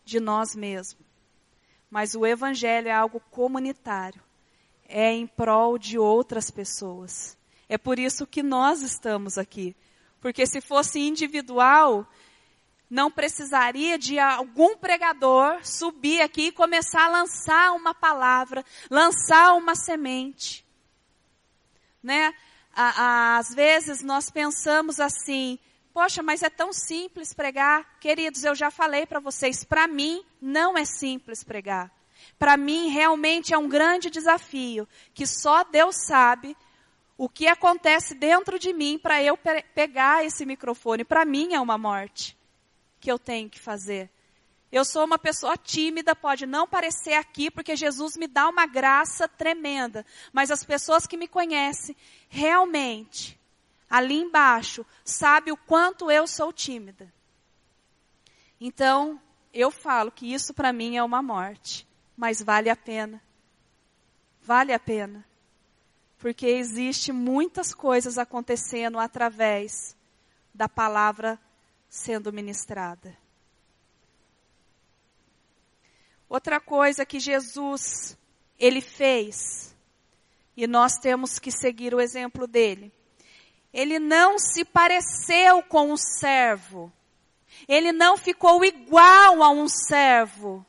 de 0.05 0.21
nós 0.21 0.55
mesmos, 0.55 1.05
mas 1.91 2.15
o 2.15 2.27
evangelho 2.27 2.89
é 2.89 2.93
algo 2.93 3.21
comunitário, 3.31 4.23
é 4.89 5.13
em 5.13 5.27
prol 5.27 5.79
de 5.79 5.99
outras 5.99 6.51
pessoas. 6.51 7.37
É 7.69 7.79
por 7.79 7.99
isso 7.99 8.27
que 8.27 8.43
nós 8.43 8.83
estamos 8.83 9.39
aqui. 9.39 9.75
Porque 10.21 10.47
se 10.47 10.61
fosse 10.61 11.01
individual, 11.01 12.07
não 12.89 13.11
precisaria 13.11 13.99
de 13.99 14.19
algum 14.19 14.77
pregador 14.77 15.65
subir 15.65 16.21
aqui 16.21 16.49
e 16.49 16.53
começar 16.53 17.07
a 17.07 17.09
lançar 17.09 17.73
uma 17.73 17.95
palavra, 17.95 18.63
lançar 18.91 19.55
uma 19.55 19.75
semente. 19.75 20.65
Né? 22.03 22.35
Às 22.75 23.55
vezes 23.55 24.03
nós 24.03 24.31
pensamos 24.31 25.01
assim, 25.01 25.59
Poxa, 25.93 26.23
mas 26.23 26.43
é 26.43 26.49
tão 26.49 26.73
simples 26.73 27.35
pregar. 27.35 27.99
Queridos, 28.01 28.45
eu 28.45 28.55
já 28.55 28.71
falei 28.71 29.05
para 29.05 29.21
vocês, 29.21 29.63
para 29.63 29.87
mim 29.87 30.25
não 30.41 30.77
é 30.77 30.85
simples 30.85 31.45
pregar. 31.45 31.93
Para 32.39 32.57
mim 32.57 32.89
realmente 32.89 33.53
é 33.53 33.59
um 33.59 33.69
grande 33.69 34.09
desafio, 34.09 34.89
que 35.13 35.27
só 35.27 35.65
Deus 35.65 35.97
sabe 36.07 36.57
o 37.17 37.29
que 37.29 37.47
acontece 37.47 38.15
dentro 38.15 38.59
de 38.59 38.73
mim 38.73 38.99
para 38.99 39.23
eu 39.23 39.37
pe 39.37 39.63
pegar 39.75 40.25
esse 40.25 40.47
microfone. 40.47 41.05
Para 41.05 41.25
mim 41.25 41.53
é 41.53 41.61
uma 41.61 41.77
morte 41.77 42.37
que 42.99 43.11
eu 43.11 43.19
tenho 43.19 43.51
que 43.51 43.61
fazer. 43.61 44.11
Eu 44.71 44.87
sou 44.87 45.05
uma 45.05 45.19
pessoa 45.19 45.55
tímida, 45.57 46.17
pode 46.17 46.47
não 46.47 46.67
parecer 46.67 47.13
aqui, 47.13 47.51
porque 47.51 47.77
Jesus 47.77 48.17
me 48.17 48.27
dá 48.27 48.49
uma 48.49 48.65
graça 48.65 49.29
tremenda. 49.29 50.07
Mas 50.33 50.51
as 50.51 50.65
pessoas 50.65 51.07
que 51.07 51.19
me 51.19 51.29
conhecem, 51.29 51.95
realmente, 52.31 53.39
ali 53.93 54.15
embaixo, 54.15 54.87
sabem 55.05 55.53
o 55.53 55.57
quanto 55.57 56.11
eu 56.11 56.27
sou 56.27 56.51
tímida. 56.51 57.13
Então, 58.59 59.21
eu 59.53 59.71
falo 59.71 60.11
que 60.11 60.33
isso 60.33 60.55
para 60.55 60.73
mim 60.73 60.97
é 60.97 61.03
uma 61.03 61.21
morte. 61.21 61.87
Mas 62.17 62.41
vale 62.41 62.71
a 62.71 62.77
pena. 62.77 63.23
Vale 64.41 64.73
a 64.73 64.79
pena. 64.79 65.23
Porque 66.17 66.47
existe 66.47 67.13
muitas 67.13 67.75
coisas 67.75 68.17
acontecendo 68.17 68.99
através 68.99 69.95
da 70.55 70.71
palavra 70.71 71.39
sendo 71.87 72.33
ministrada. 72.33 73.15
Outra 76.31 76.59
coisa 76.59 77.05
que 77.05 77.21
Jesus, 77.21 78.17
ele 78.59 78.81
fez, 78.81 79.77
e 80.57 80.67
nós 80.67 80.95
temos 80.97 81.39
que 81.39 81.51
seguir 81.51 81.95
o 81.95 82.01
exemplo 82.01 82.47
dele. 82.47 82.91
Ele 83.73 83.99
não 83.99 84.39
se 84.39 84.65
pareceu 84.65 85.63
com 85.63 85.93
um 85.93 85.97
servo. 85.97 86.93
Ele 87.67 87.91
não 87.91 88.17
ficou 88.17 88.65
igual 88.65 89.43
a 89.43 89.51
um 89.51 89.69
servo. 89.69 90.65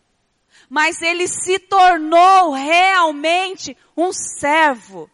Mas 0.70 1.02
ele 1.02 1.28
se 1.28 1.60
tornou 1.60 2.52
realmente 2.52 3.76
um 3.96 4.14
servo. 4.14 5.10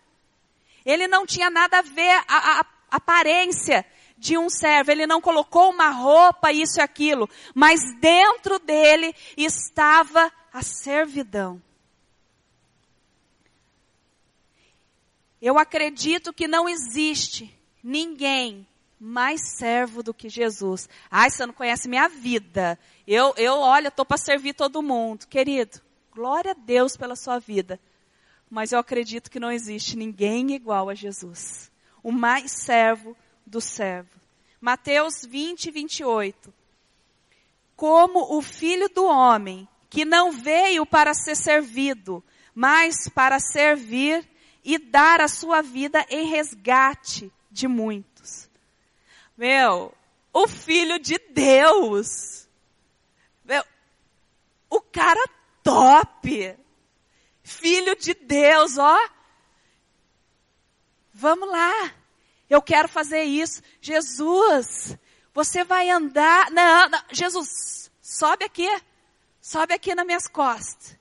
Ele 0.85 1.07
não 1.07 1.25
tinha 1.25 1.49
nada 1.49 1.79
a 1.79 1.81
ver 1.81 2.11
a, 2.11 2.23
a, 2.27 2.59
a 2.61 2.65
aparência 2.91 3.85
de 4.17 4.37
um 4.37 4.49
servo. 4.49 4.91
Ele 4.91 5.07
não 5.07 5.19
colocou 5.19 5.71
uma 5.71 5.89
roupa, 5.89 6.51
isso 6.51 6.79
e 6.79 6.83
aquilo. 6.83 7.27
Mas 7.55 7.79
dentro 7.99 8.59
dele 8.59 9.15
estava 9.35 10.31
a 10.53 10.61
servidão. 10.61 11.61
Eu 15.41 15.57
acredito 15.57 16.33
que 16.33 16.47
não 16.47 16.67
existe 16.67 17.58
ninguém 17.83 18.67
mais 18.99 19.41
servo 19.55 20.03
do 20.03 20.13
que 20.13 20.27
Jesus. 20.27 20.89
Ai, 21.09 21.29
você 21.29 21.45
não 21.45 21.53
conhece 21.53 21.87
minha 21.87 22.09
vida. 22.09 22.77
Eu, 23.07 23.33
eu 23.37 23.55
olha, 23.55 23.87
estou 23.87 24.05
para 24.05 24.17
servir 24.17 24.53
todo 24.53 24.83
mundo. 24.83 25.25
Querido, 25.25 25.79
glória 26.11 26.51
a 26.51 26.55
Deus 26.55 26.97
pela 26.97 27.15
sua 27.15 27.39
vida. 27.39 27.79
Mas 28.49 28.71
eu 28.71 28.79
acredito 28.79 29.31
que 29.31 29.39
não 29.39 29.51
existe 29.51 29.95
ninguém 29.95 30.51
igual 30.51 30.89
a 30.89 30.95
Jesus. 30.95 31.71
O 32.03 32.11
mais 32.11 32.51
servo 32.51 33.15
do 33.45 33.61
servo. 33.61 34.19
Mateus 34.59 35.23
20, 35.25 35.71
28. 35.71 36.53
Como 37.75 38.37
o 38.37 38.41
filho 38.41 38.89
do 38.89 39.05
homem 39.05 39.67
que 39.89 40.03
não 40.03 40.31
veio 40.31 40.85
para 40.85 41.13
ser 41.13 41.35
servido, 41.35 42.23
mas 42.53 43.07
para 43.07 43.39
servir 43.39 44.27
e 44.63 44.77
dar 44.77 45.21
a 45.21 45.27
sua 45.27 45.61
vida 45.61 46.05
em 46.09 46.27
resgate 46.27 47.31
de 47.49 47.67
muitos. 47.67 48.49
Meu, 49.37 49.93
o 50.33 50.47
filho 50.47 50.99
de 50.99 51.17
Deus. 51.31 52.47
Meu, 53.43 53.63
o 54.69 54.81
cara 54.81 55.23
top. 55.63 56.57
Filho 57.43 57.95
de 57.95 58.13
Deus, 58.13 58.77
ó. 58.77 59.09
Vamos 61.13 61.49
lá. 61.49 61.93
Eu 62.49 62.61
quero 62.61 62.87
fazer 62.87 63.23
isso. 63.23 63.61
Jesus, 63.81 64.97
você 65.33 65.63
vai 65.63 65.89
andar. 65.89 66.51
Não, 66.51 66.89
não, 66.89 67.01
Jesus, 67.11 67.91
sobe 68.01 68.45
aqui. 68.45 68.69
Sobe 69.41 69.73
aqui 69.73 69.95
nas 69.95 70.05
minhas 70.05 70.27
costas. 70.27 70.97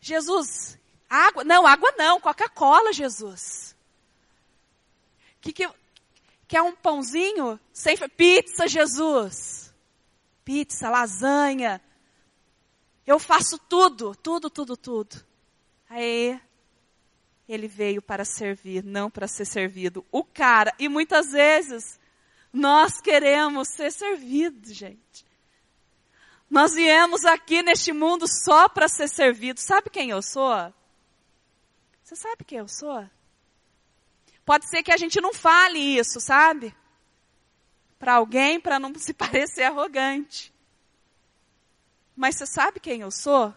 Jesus, 0.00 0.78
água? 1.08 1.44
Não, 1.44 1.66
água 1.66 1.92
não, 1.96 2.20
Coca-Cola, 2.20 2.92
Jesus. 2.92 3.69
Que, 5.40 5.52
que, 5.52 5.68
quer 6.46 6.62
um 6.62 6.74
pãozinho? 6.74 7.58
Sem 7.72 7.96
pizza, 8.16 8.68
Jesus. 8.68 9.72
Pizza, 10.44 10.90
lasanha. 10.90 11.80
Eu 13.06 13.18
faço 13.18 13.58
tudo, 13.58 14.14
tudo, 14.14 14.50
tudo, 14.50 14.76
tudo. 14.76 15.24
Aí, 15.88 16.40
ele 17.48 17.66
veio 17.66 18.00
para 18.00 18.24
servir, 18.24 18.84
não 18.84 19.10
para 19.10 19.26
ser 19.26 19.44
servido. 19.44 20.04
O 20.12 20.22
cara, 20.22 20.72
e 20.78 20.88
muitas 20.88 21.32
vezes, 21.32 21.98
nós 22.52 23.00
queremos 23.00 23.68
ser 23.68 23.90
servidos, 23.90 24.72
gente. 24.72 25.24
Nós 26.48 26.74
viemos 26.74 27.24
aqui 27.24 27.62
neste 27.62 27.92
mundo 27.92 28.26
só 28.26 28.68
para 28.68 28.88
ser 28.88 29.08
servidos. 29.08 29.62
Sabe 29.62 29.88
quem 29.88 30.10
eu 30.10 30.20
sou? 30.20 30.72
Você 32.02 32.16
sabe 32.16 32.44
quem 32.44 32.58
eu 32.58 32.68
sou? 32.68 33.08
Pode 34.44 34.68
ser 34.68 34.82
que 34.82 34.92
a 34.92 34.96
gente 34.96 35.20
não 35.20 35.32
fale 35.32 35.78
isso, 35.78 36.20
sabe? 36.20 36.74
Para 37.98 38.14
alguém, 38.14 38.60
para 38.60 38.78
não 38.78 38.94
se 38.94 39.12
parecer 39.14 39.64
arrogante. 39.64 40.52
Mas 42.16 42.36
você 42.36 42.46
sabe 42.46 42.80
quem 42.80 43.00
eu 43.00 43.10
sou? 43.10 43.54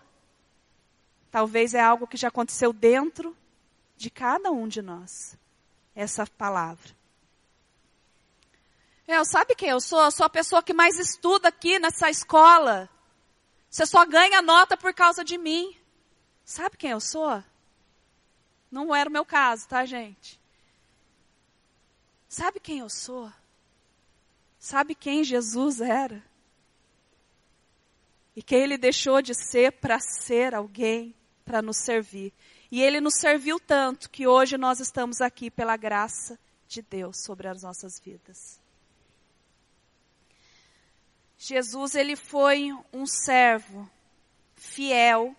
Talvez 1.32 1.74
é 1.74 1.82
algo 1.82 2.08
que 2.08 2.18
já 2.18 2.28
aconteceu 2.28 2.72
dentro 2.72 3.36
de 3.98 4.10
cada 4.10 4.52
um 4.52 4.68
de 4.68 4.82
nós. 4.82 5.38
Essa 5.96 6.26
palavra. 6.26 6.92
Eu, 9.08 9.26
sabe 9.26 9.56
quem 9.56 9.70
eu 9.70 9.82
sou? 9.82 10.02
Eu 10.02 10.12
sou 10.12 10.26
a 10.26 10.30
pessoa 10.30 10.64
que 10.64 10.74
mais 10.74 10.98
estuda 10.98 11.50
aqui 11.50 11.78
nessa 11.78 12.10
escola. 12.10 12.90
Você 13.70 13.86
só 13.86 14.06
ganha 14.06 14.42
nota 14.42 14.78
por 14.78 14.94
causa 14.94 15.24
de 15.24 15.38
mim. 15.38 15.76
Sabe 16.46 16.78
quem 16.78 16.92
eu 16.92 17.02
sou? 17.02 17.44
Não 18.72 18.96
era 18.96 19.10
o 19.10 19.14
meu 19.14 19.26
caso, 19.26 19.68
tá, 19.68 19.86
gente? 19.86 20.40
Sabe 22.34 22.60
quem 22.60 22.80
eu 22.80 22.90
sou? 22.90 23.32
Sabe 24.58 24.96
quem 24.96 25.24
Jesus 25.24 25.80
era? 25.80 26.26
E 28.36 28.42
quem 28.42 28.64
ele 28.64 28.76
deixou 28.76 29.22
de 29.22 29.36
ser 29.36 29.74
para 29.74 30.00
ser 30.00 30.56
alguém 30.56 31.14
para 31.46 31.62
nos 31.62 31.78
servir. 31.78 32.34
E 32.72 32.82
ele 32.82 33.00
nos 33.00 33.20
serviu 33.20 33.60
tanto 33.60 34.10
que 34.10 34.26
hoje 34.26 34.58
nós 34.58 34.80
estamos 34.80 35.22
aqui 35.22 35.52
pela 35.52 35.78
graça 35.78 36.40
de 36.68 36.82
Deus 36.82 37.24
sobre 37.24 37.48
as 37.48 37.62
nossas 37.62 38.00
vidas. 38.00 38.60
Jesus 41.38 41.94
ele 41.94 42.16
foi 42.16 42.72
um 42.92 43.06
servo 43.06 43.88
fiel, 44.56 45.36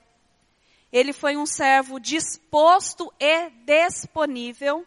ele 0.92 1.12
foi 1.12 1.36
um 1.36 1.44
servo 1.44 1.98
disposto 1.98 3.12
e 3.18 3.50
disponível, 3.66 4.86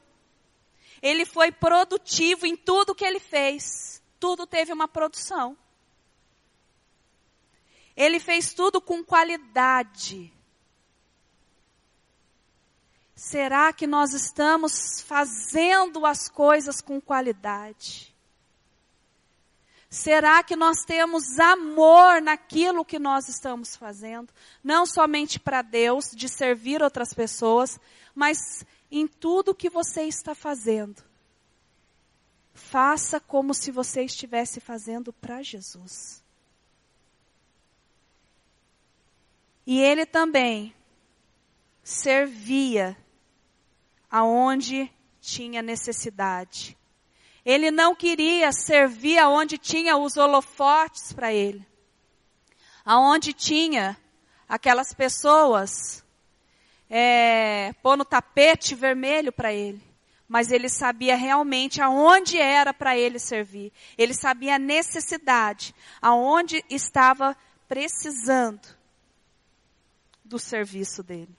ele 1.01 1.25
foi 1.25 1.51
produtivo 1.51 2.45
em 2.45 2.55
tudo 2.55 2.95
que 2.95 3.05
ele 3.05 3.19
fez, 3.19 4.01
tudo 4.19 4.47
teve 4.47 4.73
uma 4.73 4.87
produção. 4.87 5.57
Ele 7.95 8.19
fez 8.19 8.53
tudo 8.53 8.79
com 8.79 9.03
qualidade. 9.03 10.31
Será 13.15 13.73
que 13.73 13.87
nós 13.87 14.13
estamos 14.13 15.01
fazendo 15.01 16.05
as 16.05 16.29
coisas 16.29 16.81
com 16.81 17.01
qualidade? 17.01 18.15
Será 19.89 20.43
que 20.43 20.55
nós 20.55 20.83
temos 20.85 21.39
amor 21.39 22.21
naquilo 22.21 22.85
que 22.85 22.99
nós 22.99 23.27
estamos 23.29 23.75
fazendo? 23.75 24.31
Não 24.63 24.85
somente 24.85 25.39
para 25.39 25.61
Deus, 25.61 26.11
de 26.13 26.29
servir 26.29 26.83
outras 26.83 27.13
pessoas, 27.13 27.79
mas 28.13 28.63
em 28.91 29.07
tudo 29.07 29.55
que 29.55 29.69
você 29.69 30.03
está 30.03 30.33
fazendo. 30.33 31.03
Faça 32.53 33.19
como 33.19 33.53
se 33.53 33.71
você 33.71 34.03
estivesse 34.03 34.59
fazendo 34.59 35.13
para 35.13 35.43
Jesus. 35.43 36.23
E 39.65 39.79
ele 39.81 40.05
também 40.05 40.73
servia 41.83 42.97
aonde 44.09 44.91
tinha 45.21 45.61
necessidade. 45.61 46.77
Ele 47.45 47.69
não 47.69 47.95
queria 47.95 48.51
servir 48.51 49.17
aonde 49.17 49.57
tinha 49.57 49.95
os 49.97 50.17
holofotes 50.17 51.13
para 51.13 51.33
ele. 51.33 51.65
Aonde 52.83 53.33
tinha 53.33 53.97
aquelas 54.47 54.93
pessoas 54.93 56.03
é, 56.89 57.73
pôr 57.81 57.97
no 57.97 58.05
tapete 58.05 58.75
vermelho 58.75 59.31
para 59.31 59.53
ele. 59.53 59.81
mas 60.27 60.51
ele 60.51 60.67
sabia 60.67 61.15
realmente 61.15 61.81
aonde 61.81 62.37
era 62.37 62.73
para 62.73 62.97
ele 62.97 63.17
servir. 63.17 63.71
Ele 63.97 64.13
sabia 64.13 64.55
a 64.55 64.59
necessidade, 64.59 65.73
aonde 66.01 66.63
estava 66.69 67.35
precisando 67.67 68.67
do 70.23 70.37
serviço 70.37 71.01
dele. 71.01 71.33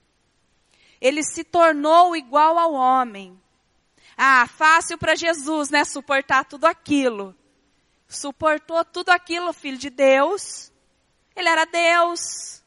Ele 1.01 1.23
se 1.23 1.45
tornou 1.45 2.17
igual 2.17 2.59
ao 2.59 2.73
homem. 2.73 3.39
Ah, 4.17 4.47
fácil 4.49 4.99
para 4.99 5.15
Jesus, 5.15 5.69
né? 5.71 5.85
Suportar 5.85 6.45
tudo 6.45 6.65
aquilo. 6.65 7.37
Suportou 8.09 8.85
tudo 8.85 9.11
aquilo, 9.11 9.53
filho 9.53 9.79
de 9.79 9.91
Deus. 9.91 10.73
Ele 11.37 11.49
era 11.49 11.67
Deus. 11.67 12.63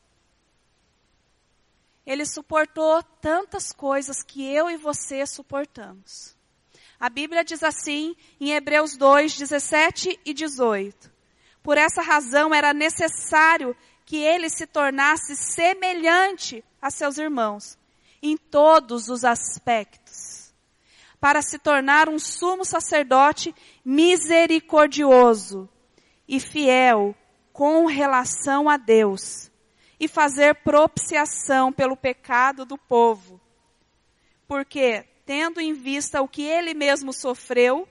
Ele 2.05 2.25
suportou 2.25 3.03
tantas 3.21 3.71
coisas 3.71 4.23
que 4.23 4.43
eu 4.43 4.69
e 4.69 4.77
você 4.77 5.25
suportamos. 5.25 6.35
A 6.99 7.09
Bíblia 7.09 7.43
diz 7.43 7.63
assim 7.63 8.15
em 8.39 8.51
Hebreus 8.51 8.95
2, 8.95 9.37
17 9.37 10.19
e 10.25 10.33
18. 10.33 11.11
Por 11.63 11.77
essa 11.77 12.01
razão 12.01 12.53
era 12.53 12.73
necessário 12.73 13.75
que 14.05 14.17
ele 14.17 14.49
se 14.49 14.65
tornasse 14.65 15.35
semelhante 15.35 16.63
a 16.81 16.89
seus 16.89 17.17
irmãos, 17.17 17.77
em 18.21 18.35
todos 18.37 19.09
os 19.09 19.23
aspectos, 19.23 20.53
para 21.19 21.41
se 21.41 21.59
tornar 21.59 22.09
um 22.09 22.17
sumo 22.17 22.65
sacerdote 22.65 23.53
misericordioso 23.85 25.69
e 26.27 26.39
fiel 26.39 27.15
com 27.53 27.85
relação 27.85 28.69
a 28.69 28.77
Deus, 28.77 29.50
e 30.01 30.07
fazer 30.07 30.55
propiciação 30.55 31.71
pelo 31.71 31.95
pecado 31.95 32.65
do 32.65 32.75
povo. 32.75 33.39
Porque, 34.47 35.05
tendo 35.27 35.61
em 35.61 35.73
vista 35.73 36.23
o 36.23 36.27
que 36.27 36.41
ele 36.41 36.73
mesmo 36.73 37.13
sofreu, 37.13 37.87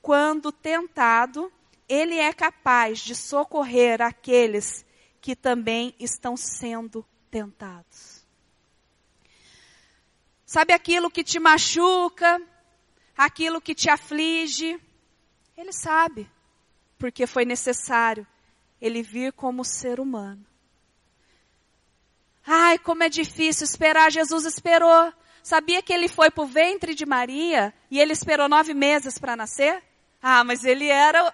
quando 0.00 0.50
tentado, 0.50 1.52
ele 1.86 2.14
é 2.14 2.32
capaz 2.32 3.00
de 3.00 3.14
socorrer 3.14 4.00
aqueles 4.00 4.82
que 5.20 5.36
também 5.36 5.94
estão 6.00 6.38
sendo 6.38 7.04
tentados. 7.30 8.24
Sabe 10.46 10.72
aquilo 10.72 11.10
que 11.10 11.22
te 11.22 11.38
machuca, 11.38 12.40
aquilo 13.14 13.60
que 13.60 13.74
te 13.74 13.90
aflige? 13.90 14.80
Ele 15.54 15.72
sabe, 15.74 16.30
porque 16.96 17.26
foi 17.26 17.44
necessário 17.44 18.26
ele 18.80 19.02
vir 19.02 19.34
como 19.34 19.62
ser 19.66 20.00
humano. 20.00 20.46
Ai, 22.46 22.78
como 22.78 23.02
é 23.02 23.08
difícil 23.08 23.64
esperar. 23.64 24.12
Jesus 24.12 24.44
esperou. 24.44 25.12
Sabia 25.42 25.82
que 25.82 25.92
ele 25.92 26.08
foi 26.08 26.30
para 26.30 26.44
o 26.44 26.46
ventre 26.46 26.94
de 26.94 27.04
Maria 27.04 27.74
e 27.90 28.00
ele 28.00 28.12
esperou 28.12 28.48
nove 28.48 28.72
meses 28.74 29.18
para 29.18 29.36
nascer? 29.36 29.82
Ah, 30.22 30.42
mas 30.44 30.64
ele 30.64 30.88
era 30.88 31.32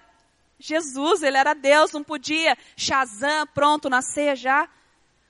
Jesus, 0.59 1.23
ele 1.23 1.37
era 1.37 1.53
Deus, 1.53 1.91
não 1.91 2.03
podia. 2.03 2.57
Shazam, 2.75 3.47
pronto, 3.47 3.89
nascer 3.89 4.35
já. 4.35 4.69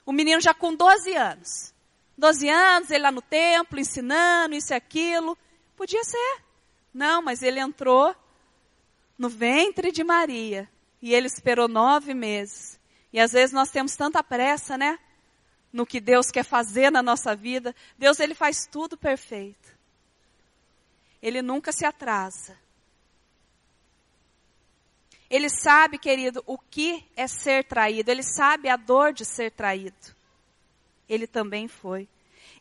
O 0.05 0.11
menino 0.11 0.41
já 0.41 0.53
com 0.53 0.75
12 0.75 1.13
anos. 1.15 1.73
12 2.17 2.49
anos, 2.49 2.91
ele 2.91 3.03
lá 3.03 3.11
no 3.11 3.21
templo, 3.21 3.79
ensinando 3.79 4.55
isso 4.55 4.73
e 4.73 4.75
aquilo. 4.75 5.37
Podia 5.75 6.03
ser. 6.03 6.43
Não, 6.93 7.21
mas 7.21 7.41
ele 7.41 7.59
entrou 7.59 8.15
no 9.17 9.29
ventre 9.29 9.91
de 9.91 10.03
Maria. 10.03 10.69
E 11.01 11.13
ele 11.13 11.27
esperou 11.27 11.67
nove 11.67 12.13
meses. 12.13 12.79
E 13.11 13.19
às 13.19 13.31
vezes 13.31 13.53
nós 13.53 13.71
temos 13.71 13.95
tanta 13.95 14.23
pressa, 14.23 14.77
né? 14.77 14.99
No 15.73 15.85
que 15.85 15.99
Deus 15.99 16.27
quer 16.31 16.45
fazer 16.45 16.89
na 16.91 17.03
nossa 17.03 17.35
vida. 17.35 17.75
Deus, 17.97 18.19
ele 18.19 18.35
faz 18.35 18.67
tudo 18.71 18.95
perfeito. 18.95 19.75
Ele 21.21 21.41
nunca 21.41 21.71
se 21.71 21.83
atrasa. 21.83 22.55
Ele 25.29 25.49
sabe, 25.49 25.97
querido, 25.97 26.43
o 26.45 26.59
que 26.59 27.03
é 27.15 27.25
ser 27.27 27.63
traído. 27.63 28.11
Ele 28.11 28.21
sabe 28.21 28.69
a 28.69 28.75
dor 28.75 29.11
de 29.11 29.25
ser 29.25 29.51
traído. 29.51 30.15
Ele 31.09 31.25
também 31.25 31.67
foi. 31.67 32.07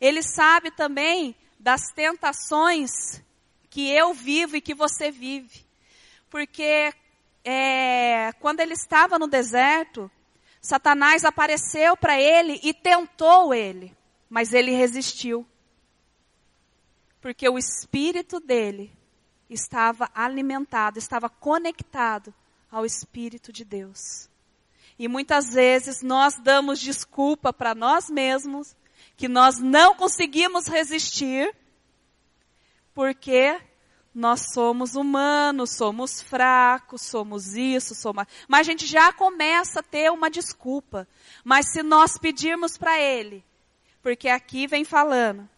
Ele 0.00 0.22
sabe 0.22 0.70
também 0.70 1.36
das 1.58 1.92
tentações 1.94 3.22
que 3.68 3.90
eu 3.90 4.14
vivo 4.14 4.56
e 4.56 4.60
que 4.60 4.74
você 4.74 5.10
vive. 5.10 5.64
Porque 6.30 6.92
é, 7.44 8.32
quando 8.40 8.60
ele 8.60 8.72
estava 8.72 9.18
no 9.18 9.26
deserto, 9.26 10.10
Satanás 10.62 11.24
apareceu 11.24 11.96
para 11.96 12.18
ele 12.18 12.60
e 12.62 12.72
tentou 12.72 13.52
ele, 13.52 13.94
mas 14.30 14.52
ele 14.52 14.70
resistiu. 14.70 15.44
Porque 17.20 17.48
o 17.48 17.58
espírito 17.58 18.38
dele 18.38 18.92
estava 19.50 20.08
alimentado, 20.14 20.98
estava 20.98 21.28
conectado 21.28 22.32
ao 22.70 22.86
Espírito 22.86 23.52
de 23.52 23.64
Deus. 23.64 24.30
E 24.98 25.08
muitas 25.08 25.52
vezes 25.52 26.00
nós 26.00 26.36
damos 26.36 26.78
desculpa 26.80 27.52
para 27.52 27.74
nós 27.74 28.08
mesmos 28.08 28.76
que 29.16 29.26
nós 29.28 29.58
não 29.58 29.94
conseguimos 29.96 30.68
resistir 30.68 31.54
porque 32.94 33.60
nós 34.14 34.52
somos 34.52 34.94
humanos, 34.94 35.76
somos 35.76 36.20
fracos, 36.20 37.02
somos 37.02 37.54
isso, 37.54 37.94
somos. 37.94 38.26
Mas 38.46 38.60
a 38.60 38.70
gente 38.70 38.86
já 38.86 39.12
começa 39.12 39.80
a 39.80 39.82
ter 39.82 40.10
uma 40.10 40.30
desculpa. 40.30 41.08
Mas 41.42 41.72
se 41.72 41.82
nós 41.82 42.18
pedirmos 42.18 42.76
para 42.76 43.00
Ele, 43.00 43.42
porque 44.02 44.28
aqui 44.28 44.66
vem 44.66 44.84
falando, 44.84 45.48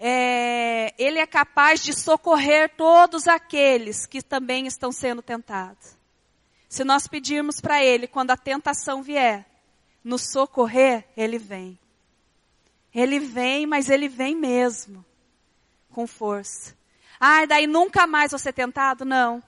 é, 0.00 0.94
ele 0.96 1.18
é 1.18 1.26
capaz 1.26 1.82
de 1.82 1.92
socorrer 1.92 2.70
todos 2.76 3.26
aqueles 3.26 4.06
que 4.06 4.22
também 4.22 4.66
estão 4.66 4.92
sendo 4.92 5.22
tentados. 5.22 5.96
Se 6.68 6.84
nós 6.84 7.06
pedirmos 7.06 7.60
para 7.60 7.82
Ele, 7.82 8.06
quando 8.06 8.30
a 8.30 8.36
tentação 8.36 9.02
vier, 9.02 9.46
nos 10.04 10.30
socorrer, 10.32 11.04
Ele 11.16 11.38
vem. 11.38 11.78
Ele 12.94 13.18
vem, 13.18 13.66
mas 13.66 13.88
Ele 13.88 14.08
vem 14.08 14.36
mesmo, 14.36 15.04
com 15.98 16.06
força. 16.06 16.76
Ah, 17.18 17.44
daí 17.46 17.66
nunca 17.66 18.06
mais 18.06 18.30
ser 18.30 18.52
tentado? 18.52 19.04
Não. 19.04 19.42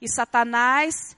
E 0.00 0.08
Satanás 0.08 1.16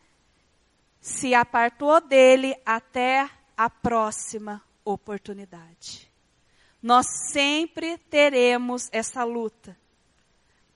se 1.01 1.35
apartou 1.35 2.01
dele 2.01 2.55
até 2.64 3.31
a 3.57 3.70
próxima 3.70 4.62
oportunidade 4.85 6.07
nós 6.87 7.07
sempre 7.33 7.99
teremos 7.99 8.88
essa 8.92 9.25
luta 9.25 9.77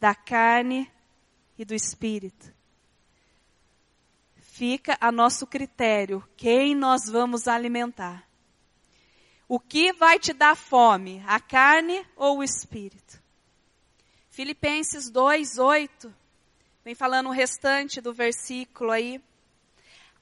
da 0.00 0.12
carne 0.12 0.90
e 1.56 1.64
do 1.64 1.72
espírito. 1.72 2.52
Fica 4.34 4.98
a 5.00 5.12
nosso 5.12 5.46
critério 5.46 6.28
quem 6.36 6.74
nós 6.74 7.08
vamos 7.08 7.46
alimentar. 7.46 8.26
O 9.46 9.60
que 9.60 9.92
vai 9.92 10.18
te 10.18 10.32
dar 10.32 10.56
fome, 10.56 11.22
a 11.28 11.38
carne 11.38 12.04
ou 12.16 12.38
o 12.38 12.42
espírito? 12.42 13.19
Filipenses 14.30 15.10
2, 15.10 15.58
8, 15.58 16.14
vem 16.84 16.94
falando 16.94 17.28
o 17.28 17.32
restante 17.32 18.00
do 18.00 18.12
versículo 18.12 18.92
aí. 18.92 19.20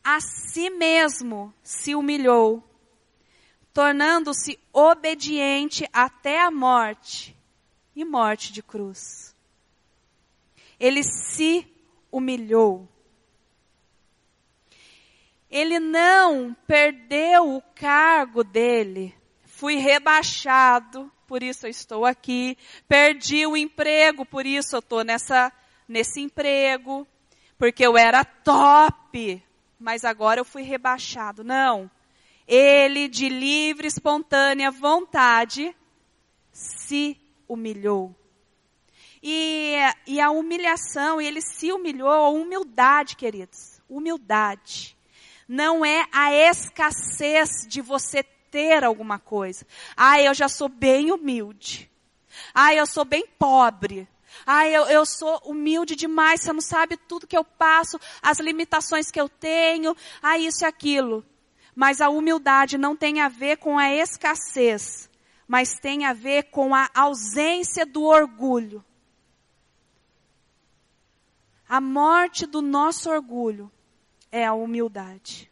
A 0.02 0.18
si 0.18 0.70
mesmo 0.70 1.52
se 1.62 1.94
humilhou, 1.94 2.64
tornando-se 3.72 4.58
obediente 4.72 5.86
até 5.92 6.40
a 6.40 6.50
morte 6.50 7.36
e 7.94 8.02
morte 8.02 8.50
de 8.50 8.62
cruz. 8.62 9.36
Ele 10.80 11.02
se 11.02 11.70
humilhou. 12.10 12.88
Ele 15.50 15.78
não 15.78 16.56
perdeu 16.66 17.56
o 17.56 17.62
cargo 17.74 18.42
dele. 18.42 19.14
Fui 19.44 19.76
rebaixado, 19.76 21.12
por 21.28 21.42
isso 21.42 21.66
eu 21.66 21.70
estou 21.70 22.06
aqui. 22.06 22.56
Perdi 22.88 23.46
o 23.46 23.54
emprego, 23.54 24.24
por 24.24 24.46
isso 24.46 24.74
eu 24.74 24.78
estou 24.78 25.04
nessa, 25.04 25.52
nesse 25.86 26.22
emprego. 26.22 27.06
Porque 27.58 27.86
eu 27.86 27.98
era 27.98 28.24
top, 28.24 29.42
mas 29.78 30.04
agora 30.04 30.40
eu 30.40 30.44
fui 30.44 30.62
rebaixado. 30.62 31.44
Não. 31.44 31.90
Ele, 32.46 33.08
de 33.08 33.28
livre, 33.28 33.86
espontânea 33.86 34.70
vontade, 34.70 35.76
se 36.50 37.20
humilhou. 37.46 38.16
E, 39.22 39.76
e 40.06 40.20
a 40.20 40.30
humilhação, 40.30 41.20
ele 41.20 41.42
se 41.42 41.70
humilhou, 41.70 42.08
a 42.08 42.30
humildade, 42.30 43.16
queridos. 43.16 43.82
Humildade. 43.86 44.96
Não 45.46 45.84
é 45.84 46.06
a 46.10 46.32
escassez 46.32 47.66
de 47.68 47.82
você 47.82 48.24
ter 48.50 48.84
alguma 48.84 49.18
coisa. 49.18 49.66
Ah, 49.96 50.20
eu 50.20 50.34
já 50.34 50.48
sou 50.48 50.68
bem 50.68 51.10
humilde. 51.10 51.90
Ah, 52.54 52.74
eu 52.74 52.86
sou 52.86 53.04
bem 53.04 53.26
pobre. 53.38 54.08
Ah, 54.46 54.66
eu, 54.66 54.84
eu 54.84 55.04
sou 55.04 55.40
humilde 55.44 55.96
demais, 55.96 56.40
você 56.40 56.52
não 56.52 56.60
sabe 56.60 56.96
tudo 56.96 57.26
que 57.26 57.36
eu 57.36 57.44
passo, 57.44 57.98
as 58.22 58.38
limitações 58.38 59.10
que 59.10 59.20
eu 59.20 59.28
tenho, 59.28 59.96
ah, 60.22 60.38
isso 60.38 60.64
e 60.64 60.66
aquilo. 60.66 61.24
Mas 61.74 62.00
a 62.00 62.08
humildade 62.08 62.76
não 62.76 62.96
tem 62.96 63.20
a 63.20 63.28
ver 63.28 63.56
com 63.58 63.78
a 63.78 63.92
escassez, 63.92 65.08
mas 65.46 65.78
tem 65.78 66.04
a 66.04 66.12
ver 66.12 66.44
com 66.44 66.74
a 66.74 66.90
ausência 66.94 67.86
do 67.86 68.02
orgulho. 68.02 68.84
A 71.68 71.80
morte 71.80 72.46
do 72.46 72.62
nosso 72.62 73.10
orgulho 73.10 73.70
é 74.32 74.44
a 74.44 74.54
humildade. 74.54 75.47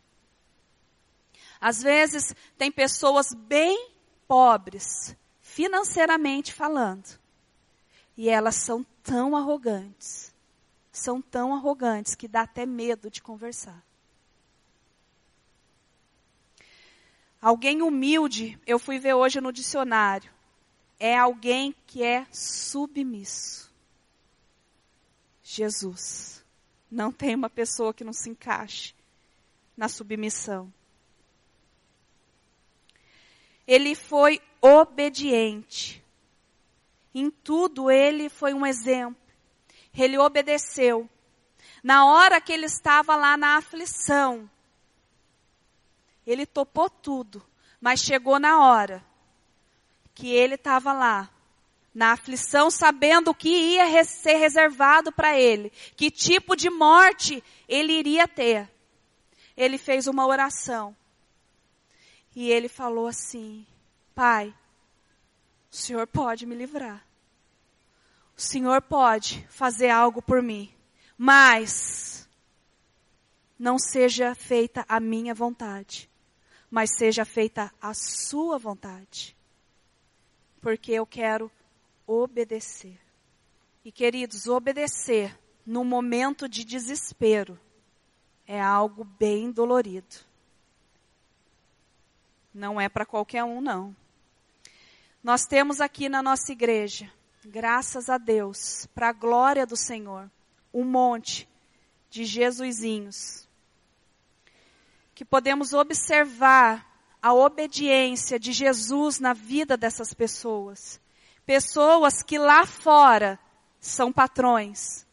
Às 1.61 1.83
vezes, 1.83 2.35
tem 2.59 2.71
pessoas 2.71 3.33
bem 3.33 3.91
pobres, 4.27 5.17
financeiramente 5.41 6.53
falando, 6.53 7.19
e 8.17 8.29
elas 8.29 8.57
são 8.57 8.85
tão 9.03 9.37
arrogantes, 9.37 10.35
são 10.91 11.21
tão 11.21 11.55
arrogantes 11.55 12.15
que 12.15 12.29
dá 12.29 12.43
até 12.43 12.67
medo 12.67 13.11
de 13.11 13.23
conversar. 13.23 13.83
Alguém 17.41 17.83
humilde, 17.83 18.59
eu 18.67 18.79
fui 18.79 18.99
ver 18.99 19.15
hoje 19.15 19.41
no 19.41 19.53
dicionário, 19.53 20.33
é 20.99 21.17
alguém 21.17 21.75
que 21.87 22.03
é 22.03 22.27
submisso. 22.33 23.73
Jesus. 25.43 26.45
Não 26.91 27.13
tem 27.13 27.35
uma 27.35 27.51
pessoa 27.51 27.95
que 27.95 28.03
não 28.03 28.13
se 28.13 28.31
encaixe 28.31 28.95
na 29.77 29.89
submissão. 29.89 30.73
Ele 33.67 33.95
foi 33.95 34.41
obediente. 34.61 36.03
Em 37.15 37.31
tudo 37.31 37.91
ele 37.91 38.29
foi 38.29 38.53
um 38.53 38.67
exemplo. 38.67 39.21
Ele 39.97 40.19
obedeceu. 40.19 41.09
Na 41.83 42.05
hora 42.05 42.41
que 42.41 42.53
ele 42.53 42.67
estava 42.67 43.17
lá 43.17 43.37
na 43.37 43.57
aflição, 43.57 44.51
ele 46.27 46.45
topou 46.45 46.91
tudo, 46.91 47.43
mas 47.81 48.01
chegou 48.01 48.39
na 48.39 48.65
hora 48.65 49.05
que 50.13 50.29
ele 50.29 50.55
estava 50.55 50.93
lá, 50.93 51.31
na 51.95 52.13
aflição, 52.13 52.71
sabendo 52.71 53.31
o 53.31 53.35
que 53.35 53.49
ia 53.49 54.05
ser 54.05 54.35
reservado 54.37 55.13
para 55.13 55.39
ele, 55.39 55.71
que 55.95 56.11
tipo 56.11 56.57
de 56.57 56.69
morte 56.69 57.45
ele 57.69 57.93
iria 57.93 58.27
ter. 58.27 58.69
Ele 59.57 59.79
fez 59.79 60.07
uma 60.07 60.27
oração. 60.27 60.97
E 62.37 62.51
ele 62.51 62.69
falou 62.69 63.07
assim: 63.07 63.67
Pai, 64.15 64.55
o 65.73 65.75
Senhor 65.75 66.07
pode 66.07 66.45
me 66.45 66.55
livrar. 66.55 67.03
O 68.37 68.41
Senhor 68.41 68.83
pode 68.83 69.47
fazer 69.49 69.89
algo 69.89 70.21
por 70.21 70.43
mim. 70.43 70.71
Mas 71.17 72.29
não 73.59 73.79
seja 73.79 74.35
feita 74.35 74.85
a 74.87 75.01
minha 75.01 75.35
vontade, 75.35 76.11
mas 76.71 76.91
seja 76.95 77.25
feita 77.25 77.73
a 77.81 77.95
sua 77.95 78.59
vontade. 78.59 79.35
Porque 80.61 80.93
eu 80.93 81.07
quero 81.07 81.51
obedecer. 82.07 83.01
E 83.83 83.91
queridos, 83.91 84.47
obedecer 84.47 85.35
no 85.65 85.83
momento 85.83 86.47
de 86.47 86.65
desespero 86.65 87.59
é 88.47 88.61
algo 88.61 89.05
bem 89.05 89.51
dolorido. 89.51 90.17
Não 92.57 92.81
é 92.81 92.89
para 92.89 93.05
qualquer 93.05 93.45
um, 93.45 93.61
não. 93.61 93.95
Nós 95.23 95.45
temos 95.45 95.79
aqui 95.79 96.09
na 96.09 96.23
nossa 96.23 96.53
igreja, 96.53 97.13
graças 97.45 98.09
a 98.09 98.17
Deus, 98.17 98.89
para 98.95 99.11
a 99.11 99.13
glória 99.13 99.67
do 99.67 99.77
Senhor, 99.77 100.31
um 100.73 100.83
monte 100.83 101.47
de 102.09 102.25
Jesusinhos 102.25 103.47
que 105.15 105.23
podemos 105.23 105.75
observar 105.75 106.87
a 107.23 107.35
obediência 107.35 108.39
de 108.39 108.53
Jesus 108.53 109.21
na 109.21 109.35
vida 109.35 109.77
dessas 109.77 110.15
pessoas. 110.15 110.99
Pessoas 111.45 112.23
que 112.23 112.39
lá 112.39 112.65
fora 112.65 113.39
são 113.79 114.11
patrões. 114.11 115.07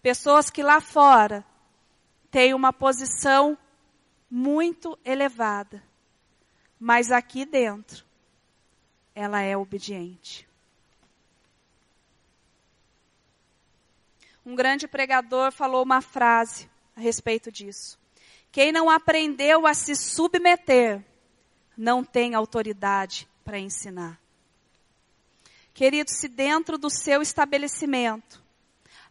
Pessoas 0.00 0.48
que 0.48 0.62
lá 0.62 0.80
fora 0.80 1.44
têm 2.30 2.54
uma 2.54 2.72
posição 2.72 3.58
muito 4.30 4.98
elevada. 5.04 5.87
Mas 6.78 7.10
aqui 7.10 7.44
dentro, 7.44 8.04
ela 9.14 9.42
é 9.42 9.56
obediente. 9.56 10.48
Um 14.46 14.54
grande 14.54 14.86
pregador 14.88 15.52
falou 15.52 15.82
uma 15.82 16.00
frase 16.00 16.70
a 16.96 17.00
respeito 17.00 17.52
disso. 17.52 17.98
Quem 18.50 18.72
não 18.72 18.88
aprendeu 18.88 19.66
a 19.66 19.74
se 19.74 19.94
submeter, 19.94 21.04
não 21.76 22.02
tem 22.02 22.34
autoridade 22.34 23.28
para 23.44 23.58
ensinar. 23.58 24.18
Querido, 25.74 26.10
se 26.10 26.28
dentro 26.28 26.78
do 26.78 26.88
seu 26.90 27.20
estabelecimento 27.22 28.42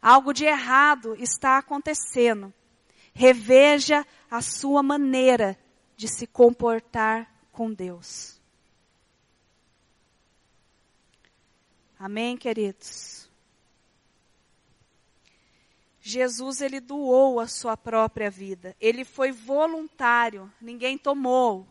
algo 0.01 0.33
de 0.33 0.45
errado 0.45 1.15
está 1.15 1.57
acontecendo, 1.57 2.53
reveja 3.13 4.05
a 4.29 4.41
sua 4.41 4.81
maneira 4.83 5.57
de 5.95 6.07
se 6.07 6.27
comportar 6.27 7.36
com 7.57 7.73
Deus. 7.73 8.39
Amém, 11.97 12.37
queridos? 12.37 13.27
Jesus 15.99 16.61
ele 16.61 16.79
doou 16.79 17.39
a 17.39 17.47
sua 17.47 17.75
própria 17.75 18.29
vida. 18.29 18.77
Ele 18.79 19.03
foi 19.03 19.31
voluntário, 19.31 20.53
ninguém 20.61 20.99
tomou. 20.99 21.67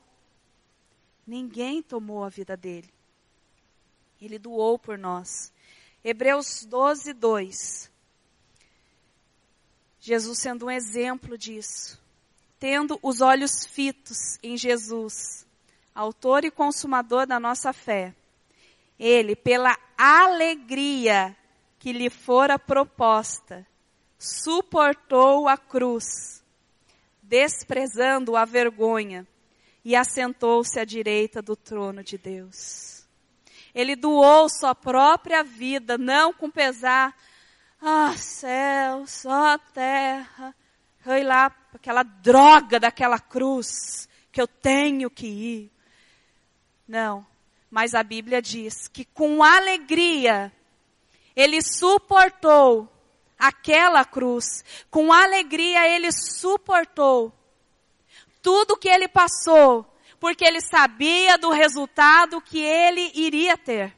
Ninguém 1.25 1.81
tomou 1.81 2.25
a 2.25 2.29
vida 2.29 2.57
dele. 2.57 2.93
Ele 4.21 4.41
doou 4.41 4.81
por 4.81 4.99
nós. 4.99 5.53
Hebreus 6.03 6.65
12, 6.65 7.13
2. 7.13 7.93
Jesus 10.01 10.39
sendo 10.41 10.67
um 10.67 10.71
exemplo 10.71 11.39
disso. 11.39 12.03
Tendo 12.59 12.99
os 13.01 13.21
olhos 13.21 13.65
fitos 13.65 14.37
em 14.43 14.57
Jesus, 14.57 15.46
autor 15.97 16.45
e 16.45 16.51
consumador 16.51 17.27
da 17.27 17.41
nossa 17.41 17.73
fé. 17.73 18.15
Ele, 18.99 19.35
pela 19.35 19.77
alegria 19.97 21.35
que 21.79 21.93
lhe 21.93 22.11
fora 22.11 22.59
proposta, 22.59 23.67
suportou 24.19 25.49
a 25.49 25.57
cruz, 25.57 26.45
desprezando 27.23 28.37
a 28.37 28.45
vergonha, 28.45 29.27
e 29.85 29.95
assentou-se 29.95 30.79
à 30.79 30.85
direita 30.85 31.41
do 31.41 31.55
trono 31.55 32.03
de 32.03 32.19
Deus. 32.19 33.07
Ele 33.75 33.95
doou 33.95 34.49
sua 34.49 34.75
própria 34.75 35.45
vida, 35.45 35.97
não 35.97 36.33
com 36.33 36.51
pesar. 36.51 37.17
Ah, 37.81 38.15
céu, 38.17 39.07
só 39.07 39.57
terra. 39.73 40.55
Foi 41.01 41.23
lá, 41.23 41.55
aquela 41.73 42.03
droga 42.03 42.81
daquela 42.81 43.19
cruz, 43.19 44.09
que 44.33 44.41
eu 44.41 44.49
tenho 44.49 45.09
que 45.09 45.27
ir. 45.27 45.76
Não, 46.87 47.27
mas 47.71 47.95
a 47.95 48.03
Bíblia 48.03 48.41
diz 48.41 48.87
que 48.89 49.05
com 49.05 49.43
alegria, 49.43 50.53
ele 51.35 51.61
suportou 51.63 52.89
aquela 53.39 54.05
cruz. 54.05 54.65
Com 54.91 55.13
alegria 55.13 55.89
ele 55.89 56.11
suportou 56.13 57.33
tudo 58.43 58.77
que 58.77 58.89
ele 58.89 59.09
passou, 59.09 59.85
porque 60.21 60.45
ele 60.45 60.61
sabia 60.61 61.37
do 61.37 61.51
resultado 61.51 62.41
que 62.41 62.61
ele 62.61 63.11
iria 63.15 63.59
ter. 63.59 63.96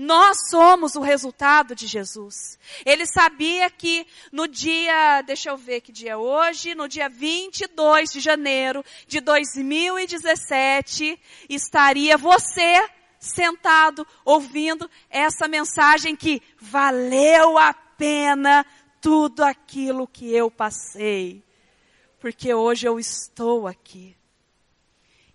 Nós 0.00 0.48
somos 0.48 0.96
o 0.96 1.02
resultado 1.02 1.74
de 1.74 1.86
Jesus. 1.86 2.58
Ele 2.86 3.04
sabia 3.04 3.68
que 3.68 4.06
no 4.32 4.48
dia, 4.48 5.20
deixa 5.20 5.50
eu 5.50 5.58
ver 5.58 5.82
que 5.82 5.92
dia 5.92 6.12
é 6.12 6.16
hoje, 6.16 6.74
no 6.74 6.88
dia 6.88 7.06
22 7.06 8.10
de 8.10 8.18
janeiro 8.18 8.82
de 9.06 9.20
2017, 9.20 11.20
estaria 11.50 12.16
você 12.16 12.82
sentado 13.18 14.06
ouvindo 14.24 14.90
essa 15.10 15.46
mensagem 15.46 16.16
que 16.16 16.40
valeu 16.58 17.58
a 17.58 17.74
pena 17.74 18.64
tudo 19.02 19.44
aquilo 19.44 20.08
que 20.08 20.34
eu 20.34 20.50
passei, 20.50 21.44
porque 22.18 22.54
hoje 22.54 22.88
eu 22.88 22.98
estou 22.98 23.66
aqui. 23.66 24.16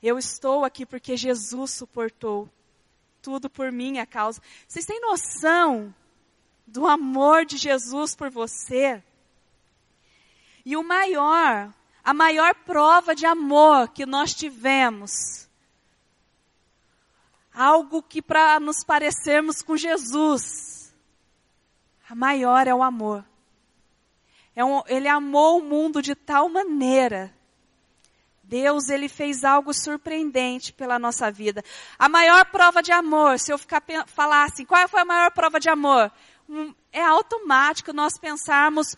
Eu 0.01 0.17
estou 0.17 0.65
aqui 0.65 0.87
porque 0.87 1.15
Jesus 1.15 1.69
suportou 1.69 2.49
tudo 3.25 3.49
por 3.49 3.71
minha 3.71 4.05
causa. 4.05 4.39
Vocês 4.67 4.85
têm 4.85 5.01
noção 5.01 5.93
do 6.67 6.85
amor 6.85 7.43
de 7.43 7.57
Jesus 7.57 8.15
por 8.15 8.29
você? 8.29 9.03
E 10.63 10.77
o 10.77 10.83
maior, 10.83 11.73
a 12.03 12.13
maior 12.13 12.53
prova 12.53 13.15
de 13.15 13.25
amor 13.25 13.87
que 13.87 14.05
nós 14.05 14.35
tivemos, 14.35 15.49
algo 17.51 18.03
que 18.03 18.21
para 18.21 18.59
nos 18.59 18.83
parecermos 18.83 19.63
com 19.63 19.75
Jesus, 19.75 20.93
a 22.07 22.13
maior 22.13 22.67
é 22.67 22.75
o 22.75 22.83
amor. 22.83 23.25
É 24.55 24.63
um, 24.63 24.83
ele 24.85 25.07
amou 25.07 25.59
o 25.59 25.63
mundo 25.63 25.99
de 25.99 26.13
tal 26.13 26.47
maneira, 26.47 27.34
Deus, 28.47 28.89
ele 28.89 29.09
fez 29.09 29.43
algo 29.43 29.73
surpreendente 29.73 30.71
pela 30.71 30.99
nossa 30.99 31.31
vida. 31.31 31.63
A 31.97 32.07
maior 32.07 32.45
prova 32.45 32.81
de 32.81 32.91
amor, 32.91 33.39
se 33.39 33.51
eu 33.51 33.57
ficar 33.57 33.83
falar 34.07 34.45
assim, 34.45 34.65
qual 34.65 34.87
foi 34.87 35.01
a 35.01 35.05
maior 35.05 35.31
prova 35.31 35.59
de 35.59 35.69
amor? 35.69 36.11
É 36.91 37.03
automático 37.03 37.91
nós 37.91 38.17
pensarmos 38.19 38.95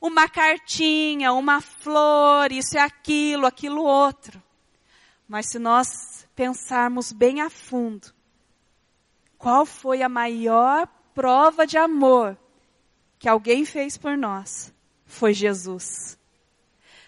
uma 0.00 0.28
cartinha, 0.28 1.32
uma 1.32 1.60
flor, 1.60 2.50
isso 2.50 2.76
e 2.76 2.78
aquilo, 2.78 3.46
aquilo 3.46 3.82
outro. 3.82 4.42
Mas 5.28 5.50
se 5.50 5.58
nós 5.58 6.26
pensarmos 6.34 7.12
bem 7.12 7.42
a 7.42 7.50
fundo, 7.50 8.12
qual 9.36 9.66
foi 9.66 10.02
a 10.02 10.08
maior 10.08 10.88
prova 11.14 11.66
de 11.66 11.76
amor 11.76 12.38
que 13.18 13.28
alguém 13.28 13.64
fez 13.64 13.98
por 13.98 14.16
nós? 14.16 14.72
Foi 15.04 15.34
Jesus. 15.34 16.17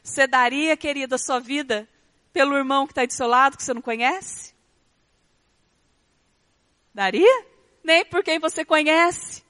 Você 0.02 0.26
daria, 0.26 0.76
querida, 0.76 1.16
a 1.16 1.18
sua 1.18 1.38
vida 1.38 1.88
pelo 2.32 2.56
irmão 2.56 2.86
que 2.86 2.92
está 2.92 3.04
do 3.04 3.12
seu 3.12 3.26
lado, 3.26 3.56
que 3.56 3.62
você 3.62 3.74
não 3.74 3.82
conhece? 3.82 4.54
Daria? 6.94 7.46
Nem 7.82 8.04
por 8.04 8.22
quem 8.22 8.38
você 8.38 8.64
conhece. 8.64 9.42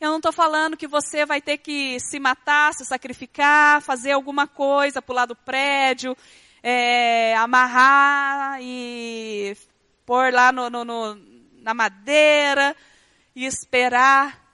Eu 0.00 0.10
não 0.10 0.18
estou 0.18 0.32
falando 0.32 0.76
que 0.76 0.86
você 0.86 1.26
vai 1.26 1.40
ter 1.40 1.58
que 1.58 1.98
se 1.98 2.20
matar, 2.20 2.72
se 2.72 2.84
sacrificar, 2.84 3.82
fazer 3.82 4.12
alguma 4.12 4.46
coisa, 4.46 5.02
pular 5.02 5.26
do 5.26 5.34
prédio, 5.34 6.16
é, 6.62 7.34
amarrar 7.36 8.58
e 8.60 9.56
pôr 10.06 10.32
lá 10.32 10.52
no, 10.52 10.70
no, 10.70 10.84
no, 10.84 11.14
na 11.54 11.74
madeira 11.74 12.76
e 13.34 13.44
esperar 13.44 14.47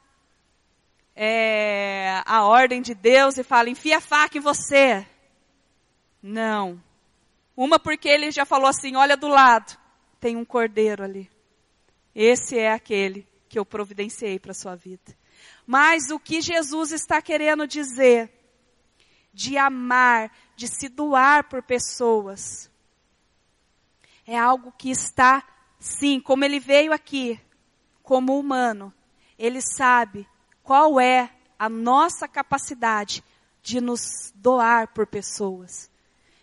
é, 1.14 2.22
a 2.26 2.44
ordem 2.44 2.82
de 2.82 2.94
Deus 2.94 3.38
e 3.38 3.44
falar, 3.44 3.68
enfia 3.68 3.98
a 3.98 4.00
faca 4.00 4.38
em 4.38 4.40
você. 4.40 5.06
Não. 6.22 6.82
Uma 7.56 7.78
porque 7.78 8.08
ele 8.08 8.30
já 8.30 8.44
falou 8.44 8.66
assim, 8.66 8.96
olha 8.96 9.16
do 9.16 9.28
lado, 9.28 9.78
tem 10.18 10.36
um 10.36 10.44
cordeiro 10.44 11.04
ali. 11.04 11.30
Esse 12.14 12.58
é 12.58 12.72
aquele 12.72 13.26
que 13.48 13.58
eu 13.58 13.64
providenciei 13.64 14.38
para 14.38 14.50
a 14.50 14.54
sua 14.54 14.74
vida. 14.74 15.16
Mas 15.66 16.10
o 16.10 16.18
que 16.18 16.40
Jesus 16.40 16.92
está 16.92 17.22
querendo 17.22 17.66
dizer 17.66 18.30
de 19.32 19.56
amar, 19.56 20.30
de 20.56 20.68
se 20.68 20.88
doar 20.88 21.48
por 21.48 21.62
pessoas, 21.62 22.70
é 24.26 24.38
algo 24.38 24.72
que 24.72 24.90
está, 24.90 25.44
sim, 25.78 26.20
como 26.20 26.44
ele 26.44 26.60
veio 26.60 26.92
aqui, 26.92 27.40
como 28.02 28.38
humano, 28.38 28.92
ele 29.38 29.60
sabe 29.60 30.26
qual 30.64 30.98
é 30.98 31.30
a 31.56 31.68
nossa 31.68 32.26
capacidade 32.26 33.22
de 33.62 33.80
nos 33.80 34.32
doar 34.34 34.88
por 34.88 35.06
pessoas 35.06 35.90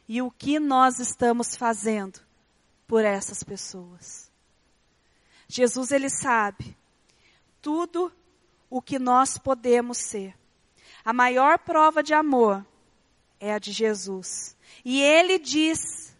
e 0.07 0.21
o 0.21 0.31
que 0.31 0.59
nós 0.59 0.99
estamos 0.99 1.55
fazendo 1.55 2.19
por 2.87 3.03
essas 3.03 3.43
pessoas. 3.43 4.31
Jesus 5.47 5.91
ele 5.91 6.09
sabe 6.09 6.77
tudo 7.61 8.11
o 8.69 8.81
que 8.81 8.97
nós 8.97 9.37
podemos 9.37 9.97
ser. 9.97 10.35
A 11.03 11.11
maior 11.11 11.59
prova 11.59 12.01
de 12.01 12.13
amor 12.13 12.65
é 13.39 13.53
a 13.53 13.59
de 13.59 13.71
Jesus. 13.71 14.55
E 14.85 15.01
ele 15.01 15.39
diz 15.39 16.15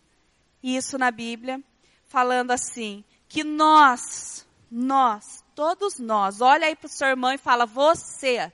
isso 0.61 0.97
na 0.97 1.11
Bíblia, 1.11 1.63
falando 2.07 2.51
assim, 2.51 3.03
que 3.27 3.43
nós, 3.43 4.45
nós, 4.69 5.40
todos 5.62 6.00
nós, 6.00 6.41
olha 6.41 6.65
aí 6.65 6.76
para 6.76 6.88
o 6.88 6.89
seu 6.89 7.08
irmão 7.08 7.32
e 7.32 7.38
fala, 7.38 7.67
você. 7.67 8.52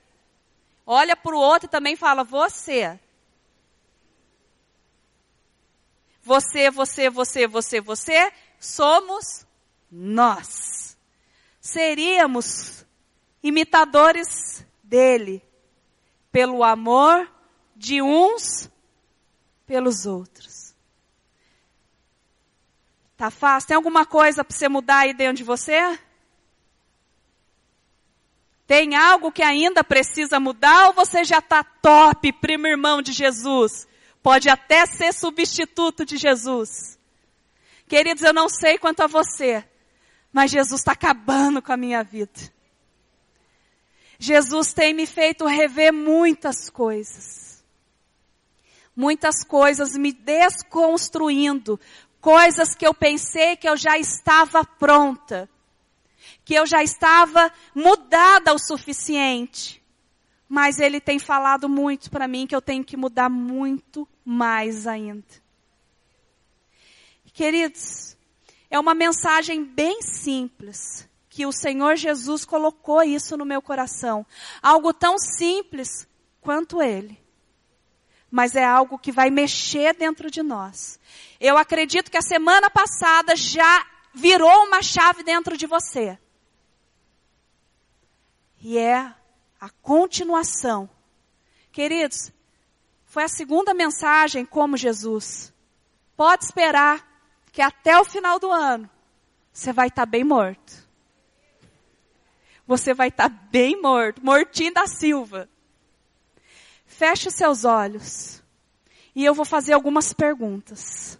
Olha 0.84 1.16
para 1.16 1.34
o 1.34 1.38
outro 1.38 1.66
e 1.66 1.70
também 1.70 1.96
fala, 1.96 2.22
você. 2.22 3.00
Você, 6.22 6.70
você, 6.70 7.08
você, 7.08 7.46
você, 7.46 7.80
você, 7.80 8.30
somos 8.60 9.46
nós. 9.90 10.98
Seríamos 11.58 12.84
imitadores 13.42 14.62
dele, 14.82 15.42
pelo 16.30 16.62
amor 16.62 17.26
de 17.74 18.02
uns 18.02 18.70
pelos 19.64 20.04
outros. 20.04 20.74
Tá 23.16 23.30
fácil? 23.30 23.68
Tem 23.68 23.76
alguma 23.76 24.04
coisa 24.04 24.44
para 24.44 24.54
você 24.54 24.68
mudar 24.68 24.98
aí 24.98 25.14
dentro 25.14 25.38
de 25.38 25.44
você? 25.44 25.98
Tem 28.68 28.94
algo 28.94 29.32
que 29.32 29.42
ainda 29.42 29.82
precisa 29.82 30.38
mudar 30.38 30.88
ou 30.88 30.92
você 30.92 31.24
já 31.24 31.38
está 31.38 31.64
top, 31.64 32.30
primo 32.34 32.66
irmão 32.66 33.00
de 33.00 33.12
Jesus? 33.12 33.88
Pode 34.22 34.50
até 34.50 34.84
ser 34.84 35.14
substituto 35.14 36.04
de 36.04 36.18
Jesus. 36.18 36.98
Queridos, 37.88 38.22
eu 38.22 38.34
não 38.34 38.46
sei 38.46 38.76
quanto 38.76 39.00
a 39.00 39.06
você, 39.06 39.64
mas 40.30 40.50
Jesus 40.50 40.82
está 40.82 40.92
acabando 40.92 41.62
com 41.62 41.72
a 41.72 41.78
minha 41.78 42.04
vida. 42.04 42.38
Jesus 44.18 44.74
tem 44.74 44.92
me 44.92 45.06
feito 45.06 45.46
rever 45.46 45.90
muitas 45.90 46.68
coisas. 46.68 47.64
Muitas 48.94 49.44
coisas 49.44 49.96
me 49.96 50.12
desconstruindo. 50.12 51.80
Coisas 52.20 52.74
que 52.74 52.86
eu 52.86 52.92
pensei 52.92 53.56
que 53.56 53.66
eu 53.66 53.78
já 53.78 53.96
estava 53.96 54.62
pronta. 54.62 55.48
Que 56.44 56.54
eu 56.54 56.66
já 56.66 56.82
estava 56.82 57.52
mudada 57.74 58.52
o 58.52 58.58
suficiente. 58.58 59.82
Mas 60.48 60.78
Ele 60.78 61.00
tem 61.00 61.18
falado 61.18 61.68
muito 61.68 62.10
para 62.10 62.26
mim 62.26 62.46
que 62.46 62.56
eu 62.56 62.62
tenho 62.62 62.84
que 62.84 62.96
mudar 62.96 63.28
muito 63.28 64.08
mais 64.24 64.86
ainda. 64.86 65.24
Queridos, 67.32 68.16
é 68.70 68.78
uma 68.78 68.94
mensagem 68.94 69.64
bem 69.64 70.02
simples 70.02 71.08
que 71.28 71.46
o 71.46 71.52
Senhor 71.52 71.94
Jesus 71.94 72.44
colocou 72.44 73.02
isso 73.02 73.36
no 73.36 73.44
meu 73.44 73.62
coração. 73.62 74.26
Algo 74.60 74.92
tão 74.92 75.16
simples 75.18 76.08
quanto 76.40 76.82
Ele. 76.82 77.16
Mas 78.30 78.56
é 78.56 78.64
algo 78.64 78.98
que 78.98 79.12
vai 79.12 79.30
mexer 79.30 79.94
dentro 79.94 80.30
de 80.30 80.42
nós. 80.42 80.98
Eu 81.40 81.56
acredito 81.56 82.10
que 82.10 82.16
a 82.16 82.22
semana 82.22 82.68
passada 82.68 83.36
já 83.36 83.86
virou 84.18 84.64
uma 84.64 84.82
chave 84.82 85.22
dentro 85.22 85.56
de 85.56 85.66
você. 85.66 86.18
E 88.60 88.76
é 88.76 89.14
a 89.60 89.70
continuação. 89.82 90.90
Queridos, 91.72 92.32
foi 93.06 93.24
a 93.24 93.28
segunda 93.28 93.72
mensagem 93.72 94.44
como 94.44 94.76
Jesus. 94.76 95.52
Pode 96.16 96.44
esperar 96.44 97.06
que 97.52 97.62
até 97.62 97.98
o 97.98 98.04
final 98.04 98.38
do 98.38 98.50
ano 98.50 98.90
você 99.52 99.72
vai 99.72 99.88
estar 99.88 100.06
bem 100.06 100.24
morto 100.24 100.88
você 102.68 102.92
vai 102.92 103.08
estar 103.08 103.30
tá 103.30 103.36
bem 103.50 103.80
morto, 103.80 104.22
mortinho 104.22 104.74
da 104.74 104.86
Silva. 104.86 105.48
Feche 106.84 107.28
os 107.28 107.34
seus 107.34 107.64
olhos. 107.64 108.42
E 109.14 109.24
eu 109.24 109.32
vou 109.32 109.46
fazer 109.46 109.72
algumas 109.72 110.12
perguntas. 110.12 111.18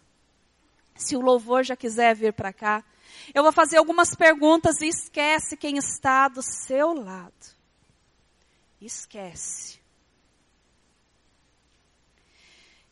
Se 0.99 1.17
o 1.17 1.21
louvor 1.21 1.65
já 1.65 1.77
quiser 1.77 2.15
vir 2.17 2.33
para 2.33 2.53
cá, 2.53 2.85
eu 3.33 3.43
vou 3.43 3.53
fazer 3.53 3.79
algumas 3.79 4.15
perguntas 4.17 4.81
e 4.81 4.89
esquece 4.89 5.57
quem 5.57 5.79
está 5.79 6.27
do 6.27 6.43
seu 6.43 6.93
lado. 6.93 7.57
Esquece. 8.81 9.81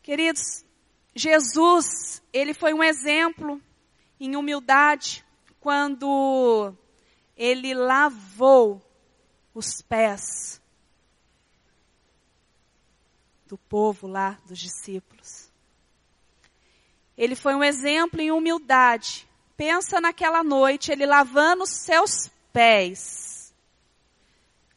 Queridos, 0.02 0.64
Jesus, 1.14 2.22
ele 2.32 2.54
foi 2.54 2.72
um 2.72 2.82
exemplo 2.82 3.60
em 4.20 4.36
humildade 4.36 5.24
quando 5.58 6.72
ele 7.36 7.74
lavou 7.74 8.80
os 9.52 9.82
pés 9.82 10.62
do 13.46 13.58
povo 13.58 14.06
lá, 14.06 14.38
dos 14.46 14.58
discípulos. 14.58 15.45
Ele 17.16 17.34
foi 17.34 17.54
um 17.54 17.64
exemplo 17.64 18.20
em 18.20 18.30
humildade. 18.30 19.26
Pensa 19.56 20.00
naquela 20.00 20.42
noite, 20.42 20.92
ele 20.92 21.06
lavando 21.06 21.62
os 21.64 21.70
seus 21.70 22.30
pés. 22.52 23.54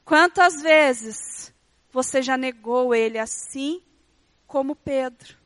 Quantas 0.05 0.61
vezes 0.61 1.53
você 1.91 2.21
já 2.21 2.37
negou 2.37 2.95
ele 2.95 3.17
assim 3.17 3.81
como 4.47 4.75
Pedro? 4.75 5.37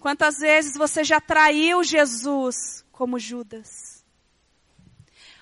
Quantas 0.00 0.38
vezes 0.38 0.76
você 0.76 1.04
já 1.04 1.20
traiu 1.20 1.82
Jesus 1.82 2.84
como 2.90 3.18
Judas? 3.18 3.98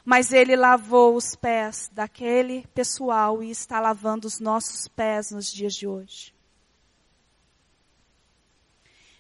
mas 0.06 0.32
ele 0.32 0.54
lavou 0.54 1.16
os 1.16 1.34
pés 1.34 1.90
daquele 1.92 2.64
pessoal 2.68 3.42
e 3.42 3.50
está 3.50 3.80
lavando 3.80 4.28
os 4.28 4.38
nossos 4.38 4.86
pés 4.86 5.32
nos 5.32 5.52
dias 5.52 5.74
de 5.74 5.84
hoje. 5.84 6.32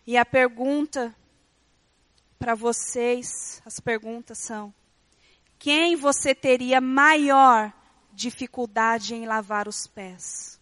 E 0.06 0.16
a 0.16 0.24
pergunta 0.24 1.14
para 2.38 2.54
vocês, 2.54 3.60
as 3.64 3.80
perguntas 3.80 4.38
são: 4.38 4.72
quem 5.58 5.96
você 5.96 6.34
teria 6.34 6.80
maior 6.80 7.72
dificuldade 8.12 9.14
em 9.14 9.26
lavar 9.26 9.66
os 9.66 9.86
pés? 9.86 10.56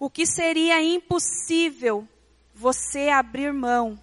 o 0.00 0.08
que 0.08 0.24
seria 0.24 0.82
impossível 0.82 2.08
você 2.54 3.10
abrir 3.10 3.52
mão? 3.52 4.00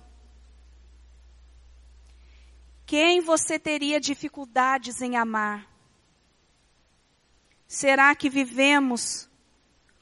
Quem 2.85 3.19
você 3.19 3.57
teria 3.57 3.99
dificuldades 3.99 5.01
em 5.01 5.17
amar? 5.17 5.67
Será 7.67 8.15
que 8.15 8.29
vivemos 8.29 9.27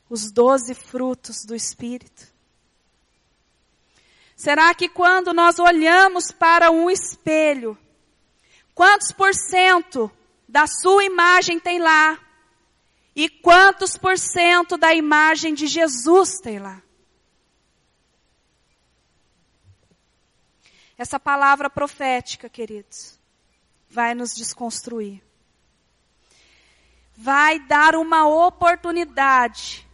os 0.09 0.29
doze 0.29 0.75
frutos 0.75 1.45
do 1.45 1.55
Espírito? 1.55 2.34
Será 4.35 4.73
que 4.75 4.89
quando 4.89 5.33
nós 5.33 5.59
olhamos 5.59 6.31
para 6.31 6.69
um 6.69 6.89
espelho, 6.89 7.77
quantos 8.73 9.11
por 9.11 9.33
cento 9.33 10.11
da 10.47 10.67
sua 10.67 11.05
imagem 11.05 11.59
tem 11.59 11.79
lá? 11.79 12.19
E 13.15 13.29
quantos 13.29 13.97
por 13.97 14.17
cento 14.17 14.75
da 14.75 14.93
imagem 14.93 15.53
de 15.53 15.67
Jesus 15.67 16.37
tem 16.41 16.59
lá? 16.59 16.81
Essa 20.97 21.17
palavra 21.17 21.69
profética, 21.69 22.49
queridos, 22.49 23.17
vai 23.89 24.13
nos 24.13 24.35
desconstruir. 24.35 25.23
Vai 27.15 27.59
dar 27.59 27.95
uma 27.95 28.27
oportunidade 28.27 29.87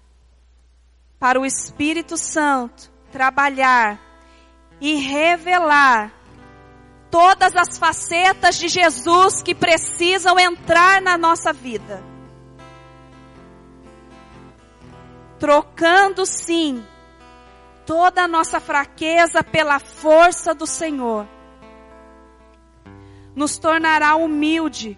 para 1.19 1.39
o 1.39 1.45
Espírito 1.45 2.17
Santo 2.17 2.91
trabalhar 3.11 4.10
e 4.81 4.95
revelar 4.95 6.11
todas 7.11 7.55
as 7.55 7.77
facetas 7.77 8.57
de 8.57 8.67
Jesus 8.67 9.41
que 9.43 9.53
precisam 9.53 10.39
entrar 10.39 10.99
na 11.01 11.17
nossa 11.17 11.53
vida. 11.53 12.03
Trocando 15.37 16.25
sim 16.25 16.83
toda 17.85 18.23
a 18.23 18.27
nossa 18.27 18.59
fraqueza 18.59 19.43
pela 19.43 19.77
força 19.79 20.53
do 20.53 20.65
Senhor, 20.65 21.27
nos 23.35 23.57
tornará 23.57 24.15
humilde 24.15 24.97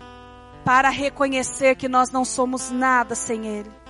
para 0.63 0.89
reconhecer 0.89 1.75
que 1.75 1.89
nós 1.89 2.11
não 2.11 2.23
somos 2.23 2.71
nada 2.71 3.15
sem 3.15 3.47
Ele. 3.47 3.82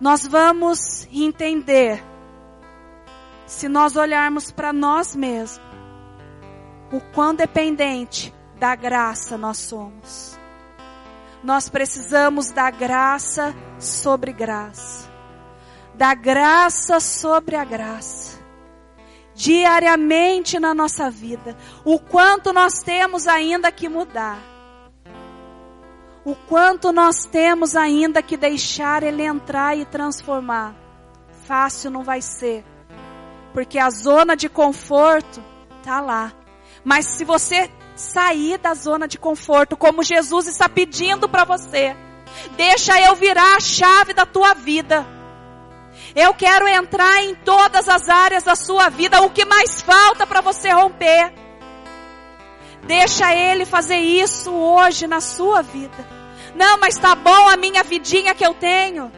Nós 0.00 0.26
vamos 0.26 1.08
entender, 1.10 2.02
se 3.46 3.68
nós 3.68 3.96
olharmos 3.96 4.52
para 4.52 4.72
nós 4.72 5.16
mesmos, 5.16 5.64
o 6.92 7.00
quão 7.14 7.34
dependente 7.34 8.34
da 8.58 8.74
graça 8.74 9.36
nós 9.38 9.58
somos. 9.58 10.38
Nós 11.42 11.68
precisamos 11.68 12.50
da 12.50 12.70
graça 12.70 13.54
sobre 13.78 14.32
graça. 14.32 15.08
Da 15.94 16.14
graça 16.14 17.00
sobre 17.00 17.56
a 17.56 17.64
graça. 17.64 18.38
Diariamente 19.34 20.58
na 20.58 20.74
nossa 20.74 21.10
vida. 21.10 21.56
O 21.84 21.98
quanto 21.98 22.52
nós 22.52 22.82
temos 22.82 23.26
ainda 23.26 23.70
que 23.70 23.88
mudar. 23.88 24.55
O 26.26 26.34
quanto 26.34 26.92
nós 26.92 27.24
temos 27.24 27.74
ainda 27.74 28.20
que 28.20 28.36
deixar 28.36 29.02
Ele 29.02 29.22
entrar 29.22 29.78
e 29.78 29.86
transformar. 29.86 30.74
Fácil 31.46 31.90
não 31.90 32.02
vai 32.02 32.20
ser. 32.20 32.62
Porque 33.54 33.78
a 33.78 33.88
zona 33.88 34.36
de 34.36 34.50
conforto 34.50 35.42
está 35.78 36.02
lá. 36.02 36.34
Mas 36.84 37.06
se 37.06 37.24
você 37.24 37.70
sair 37.94 38.58
da 38.58 38.74
zona 38.74 39.08
de 39.08 39.18
conforto, 39.18 39.74
como 39.74 40.02
Jesus 40.02 40.46
está 40.46 40.68
pedindo 40.68 41.26
para 41.26 41.44
você, 41.44 41.96
Deixa 42.56 43.00
eu 43.00 43.14
virar 43.14 43.56
a 43.56 43.60
chave 43.60 44.12
da 44.12 44.26
tua 44.26 44.54
vida. 44.54 45.06
Eu 46.14 46.32
quero 46.34 46.68
entrar 46.68 47.22
em 47.24 47.34
todas 47.34 47.88
as 47.88 48.08
áreas 48.08 48.44
da 48.44 48.54
sua 48.54 48.88
vida. 48.88 49.22
O 49.22 49.30
que 49.30 49.44
mais 49.44 49.82
falta 49.82 50.26
para 50.26 50.40
você 50.40 50.70
romper? 50.70 51.32
Deixa 52.84 53.34
Ele 53.34 53.64
fazer 53.64 53.98
isso 53.98 54.52
hoje 54.52 55.06
na 55.06 55.20
sua 55.20 55.62
vida. 55.62 56.15
Não, 56.56 56.78
mas 56.78 56.98
tá 56.98 57.14
bom 57.14 57.48
a 57.48 57.56
minha 57.56 57.82
vidinha 57.82 58.34
que 58.34 58.44
eu 58.44 58.54
tenho. 58.54 59.12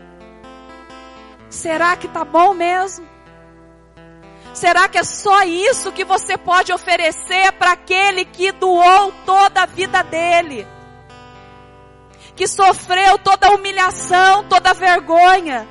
Será 1.49 1.97
que 1.97 2.09
tá 2.09 2.25
bom 2.25 2.53
mesmo? 2.53 3.07
Será 4.53 4.89
que 4.89 4.99
é 4.99 5.05
só 5.05 5.45
isso 5.45 5.93
que 5.93 6.05
você 6.05 6.37
pode 6.37 6.73
oferecer 6.73 7.53
para 7.53 7.73
aquele 7.73 8.25
que 8.25 8.51
doou 8.53 9.13
toda 9.25 9.63
a 9.63 9.67
vida 9.67 10.03
dele? 10.03 10.67
que 12.39 12.47
sofreu 12.47 13.19
toda 13.19 13.49
a 13.49 13.51
humilhação, 13.51 14.45
toda 14.45 14.71
a 14.71 14.73
vergonha, 14.73 15.67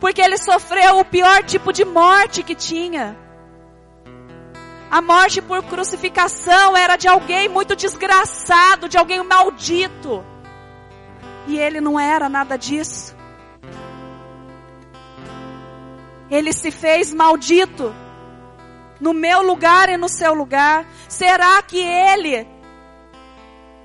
porque 0.00 0.22
ele 0.22 0.38
sofreu 0.38 0.98
o 0.98 1.04
pior 1.04 1.44
tipo 1.44 1.70
de 1.70 1.84
morte 1.84 2.42
que 2.42 2.54
tinha. 2.54 3.14
A 4.90 5.02
morte 5.02 5.42
por 5.42 5.62
crucificação 5.64 6.74
era 6.74 6.96
de 6.96 7.06
alguém 7.06 7.46
muito 7.50 7.76
desgraçado, 7.76 8.88
de 8.88 8.96
alguém 8.96 9.22
maldito. 9.22 10.24
E 11.46 11.58
ele 11.58 11.80
não 11.80 11.98
era 11.98 12.28
nada 12.28 12.56
disso. 12.56 13.16
Ele 16.30 16.52
se 16.52 16.70
fez 16.70 17.14
maldito 17.14 17.94
no 19.00 19.12
meu 19.12 19.42
lugar 19.42 19.88
e 19.88 19.96
no 19.96 20.08
seu 20.08 20.34
lugar. 20.34 20.84
Será 21.08 21.62
que 21.62 21.78
ele 21.78 22.46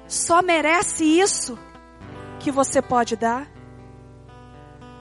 só 0.07 0.41
merece 0.41 1.03
isso? 1.03 1.57
que 2.41 2.51
você 2.51 2.81
pode 2.81 3.15
dar? 3.15 3.47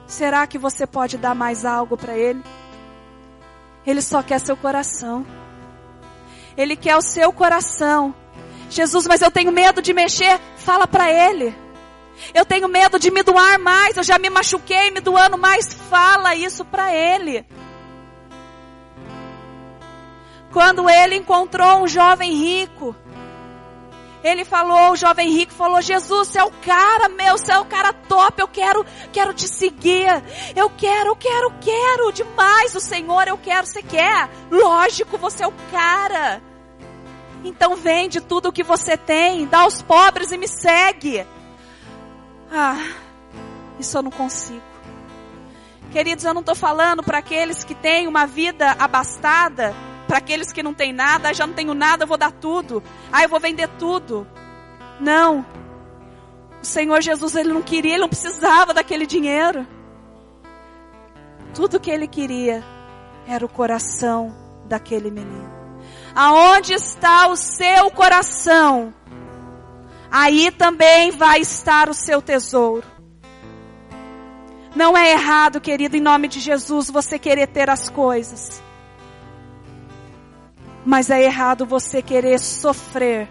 Será 0.05 0.45
que 0.45 0.57
você 0.57 0.85
pode 0.85 1.17
dar 1.17 1.33
mais 1.33 1.65
algo 1.65 1.97
para 1.97 2.15
Ele? 2.15 2.43
Ele 3.85 4.01
só 4.01 4.21
quer 4.21 4.39
seu 4.39 4.55
coração. 4.55 5.25
Ele 6.55 6.75
quer 6.75 6.95
o 6.95 7.01
seu 7.01 7.33
coração. 7.33 8.13
Jesus, 8.69 9.07
mas 9.07 9.21
eu 9.21 9.31
tenho 9.31 9.51
medo 9.51 9.81
de 9.81 9.93
mexer. 9.93 10.39
Fala 10.57 10.87
para 10.87 11.11
Ele. 11.11 11.55
Eu 12.33 12.45
tenho 12.45 12.67
medo 12.67 12.99
de 12.99 13.11
me 13.11 13.23
doar 13.23 13.59
mais. 13.59 13.97
Eu 13.97 14.03
já 14.03 14.17
me 14.17 14.29
machuquei 14.29 14.91
me 14.91 14.99
doando 14.99 15.37
mais. 15.37 15.73
Fala 15.73 16.35
isso 16.35 16.63
para 16.65 16.93
Ele. 16.93 17.45
Quando 20.51 20.89
ele 20.89 21.15
encontrou 21.15 21.81
um 21.81 21.87
jovem 21.87 22.33
rico, 22.33 22.93
ele 24.23 24.43
falou, 24.43 24.91
o 24.91 24.95
jovem 24.95 25.29
rico 25.29 25.53
falou: 25.53 25.81
Jesus, 25.81 26.27
você 26.27 26.39
é 26.39 26.43
o 26.43 26.51
cara 26.51 27.07
meu, 27.09 27.37
você 27.37 27.51
é 27.51 27.59
o 27.59 27.65
cara 27.65 27.93
top, 27.93 28.39
eu 28.39 28.47
quero, 28.47 28.85
quero 29.13 29.33
te 29.33 29.47
seguir. 29.47 30.09
Eu 30.55 30.69
quero, 30.69 31.15
quero, 31.15 31.51
quero 31.61 32.11
demais 32.11 32.75
o 32.75 32.81
Senhor, 32.81 33.27
eu 33.27 33.37
quero, 33.37 33.65
você 33.65 33.81
quer? 33.81 34.29
Lógico, 34.51 35.17
você 35.17 35.43
é 35.43 35.47
o 35.47 35.53
cara. 35.71 36.41
Então 37.43 37.75
vende 37.75 38.19
tudo 38.21 38.49
o 38.49 38.51
que 38.51 38.61
você 38.61 38.95
tem, 38.97 39.47
dá 39.47 39.61
aos 39.61 39.81
pobres 39.81 40.31
e 40.31 40.37
me 40.37 40.47
segue. 40.47 41.25
Ah, 42.51 42.77
isso 43.79 43.97
eu 43.97 44.01
não 44.03 44.11
consigo. 44.11 44.61
Queridos, 45.91 46.25
eu 46.25 46.33
não 46.33 46.41
estou 46.41 46.55
falando 46.55 47.01
para 47.01 47.17
aqueles 47.17 47.63
que 47.63 47.73
têm 47.73 48.07
uma 48.07 48.25
vida 48.25 48.75
abastada 48.77 49.73
para 50.11 50.17
aqueles 50.17 50.51
que 50.51 50.61
não 50.61 50.73
têm 50.73 50.91
nada, 50.91 51.29
ah, 51.29 51.33
já 51.33 51.47
não 51.47 51.53
tenho 51.53 51.73
nada, 51.73 52.03
eu 52.03 52.07
vou 52.07 52.17
dar 52.17 52.33
tudo. 52.33 52.83
Ah, 53.09 53.23
eu 53.23 53.29
vou 53.29 53.39
vender 53.39 53.69
tudo. 53.79 54.27
Não. 54.99 55.45
O 56.61 56.65
Senhor 56.65 57.01
Jesus, 57.01 57.33
ele 57.33 57.53
não 57.53 57.61
queria, 57.61 57.93
ele 57.93 58.01
não 58.01 58.09
precisava 58.09 58.73
daquele 58.73 59.05
dinheiro. 59.05 59.65
Tudo 61.53 61.79
que 61.79 61.89
ele 61.89 62.09
queria 62.09 62.61
era 63.25 63.45
o 63.45 63.47
coração 63.47 64.35
daquele 64.65 65.09
menino. 65.09 65.49
Aonde 66.13 66.73
está 66.73 67.29
o 67.29 67.37
seu 67.37 67.89
coração, 67.91 68.93
aí 70.11 70.51
também 70.51 71.11
vai 71.11 71.39
estar 71.39 71.89
o 71.89 71.93
seu 71.93 72.21
tesouro. 72.21 72.85
Não 74.75 74.97
é 74.97 75.11
errado, 75.11 75.61
querido, 75.61 75.95
em 75.95 76.01
nome 76.01 76.27
de 76.27 76.39
Jesus, 76.39 76.89
você 76.89 77.17
querer 77.17 77.47
ter 77.47 77.69
as 77.69 77.89
coisas. 77.89 78.61
Mas 80.85 81.09
é 81.09 81.23
errado 81.23 81.65
você 81.65 82.01
querer 82.01 82.39
sofrer, 82.39 83.29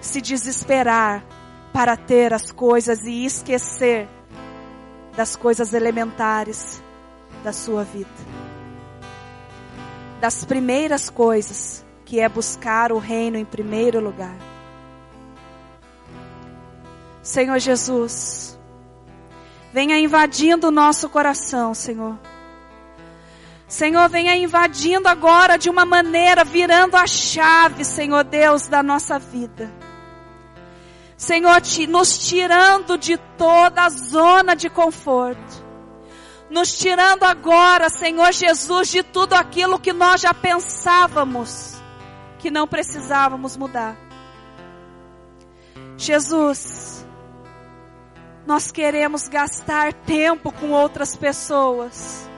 se 0.00 0.20
desesperar 0.20 1.24
para 1.72 1.96
ter 1.96 2.32
as 2.32 2.52
coisas 2.52 3.04
e 3.04 3.24
esquecer 3.24 4.08
das 5.16 5.36
coisas 5.36 5.72
elementares 5.72 6.82
da 7.42 7.52
sua 7.52 7.84
vida. 7.84 8.10
Das 10.20 10.44
primeiras 10.44 11.10
coisas, 11.10 11.84
que 12.04 12.20
é 12.20 12.28
buscar 12.28 12.92
o 12.92 12.98
reino 12.98 13.36
em 13.36 13.44
primeiro 13.44 14.00
lugar. 14.00 14.51
Senhor 17.22 17.58
Jesus, 17.58 18.58
venha 19.72 19.98
invadindo 19.98 20.68
o 20.68 20.72
nosso 20.72 21.08
coração, 21.08 21.72
Senhor 21.72 22.18
Senhor, 23.72 24.06
venha 24.10 24.36
invadindo 24.36 25.08
agora 25.08 25.56
de 25.56 25.70
uma 25.70 25.86
maneira, 25.86 26.44
virando 26.44 26.94
a 26.94 27.06
chave, 27.06 27.86
Senhor 27.86 28.22
Deus, 28.22 28.66
da 28.66 28.82
nossa 28.82 29.18
vida. 29.18 29.72
Senhor, 31.16 31.62
nos 31.88 32.18
tirando 32.28 32.98
de 32.98 33.16
toda 33.16 33.84
a 33.84 33.88
zona 33.88 34.54
de 34.54 34.68
conforto. 34.68 35.64
Nos 36.50 36.76
tirando 36.76 37.22
agora, 37.22 37.88
Senhor 37.88 38.30
Jesus, 38.30 38.88
de 38.90 39.02
tudo 39.02 39.32
aquilo 39.32 39.80
que 39.80 39.94
nós 39.94 40.20
já 40.20 40.34
pensávamos 40.34 41.80
que 42.38 42.50
não 42.50 42.68
precisávamos 42.68 43.56
mudar. 43.56 43.96
Jesus, 45.96 47.01
nós 48.46 48.70
queremos 48.70 49.28
gastar 49.28 49.92
tempo 49.92 50.52
com 50.52 50.70
outras 50.70 51.16
pessoas. 51.16 52.28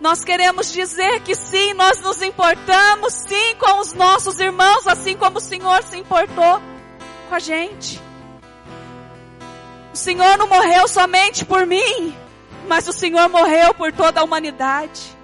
Nós 0.00 0.22
queremos 0.22 0.72
dizer 0.72 1.20
que 1.20 1.34
sim, 1.34 1.72
nós 1.74 2.00
nos 2.00 2.20
importamos 2.20 3.14
sim 3.14 3.54
com 3.58 3.80
os 3.80 3.94
nossos 3.94 4.38
irmãos, 4.38 4.86
assim 4.86 5.16
como 5.16 5.38
o 5.38 5.40
Senhor 5.40 5.82
se 5.82 5.96
importou 5.96 6.60
com 7.28 7.34
a 7.34 7.38
gente. 7.38 8.00
O 9.92 9.96
Senhor 9.96 10.36
não 10.36 10.46
morreu 10.46 10.86
somente 10.86 11.44
por 11.44 11.64
mim, 11.64 12.14
mas 12.68 12.86
o 12.86 12.92
Senhor 12.92 13.28
morreu 13.28 13.72
por 13.72 13.92
toda 13.92 14.20
a 14.20 14.24
humanidade. 14.24 15.16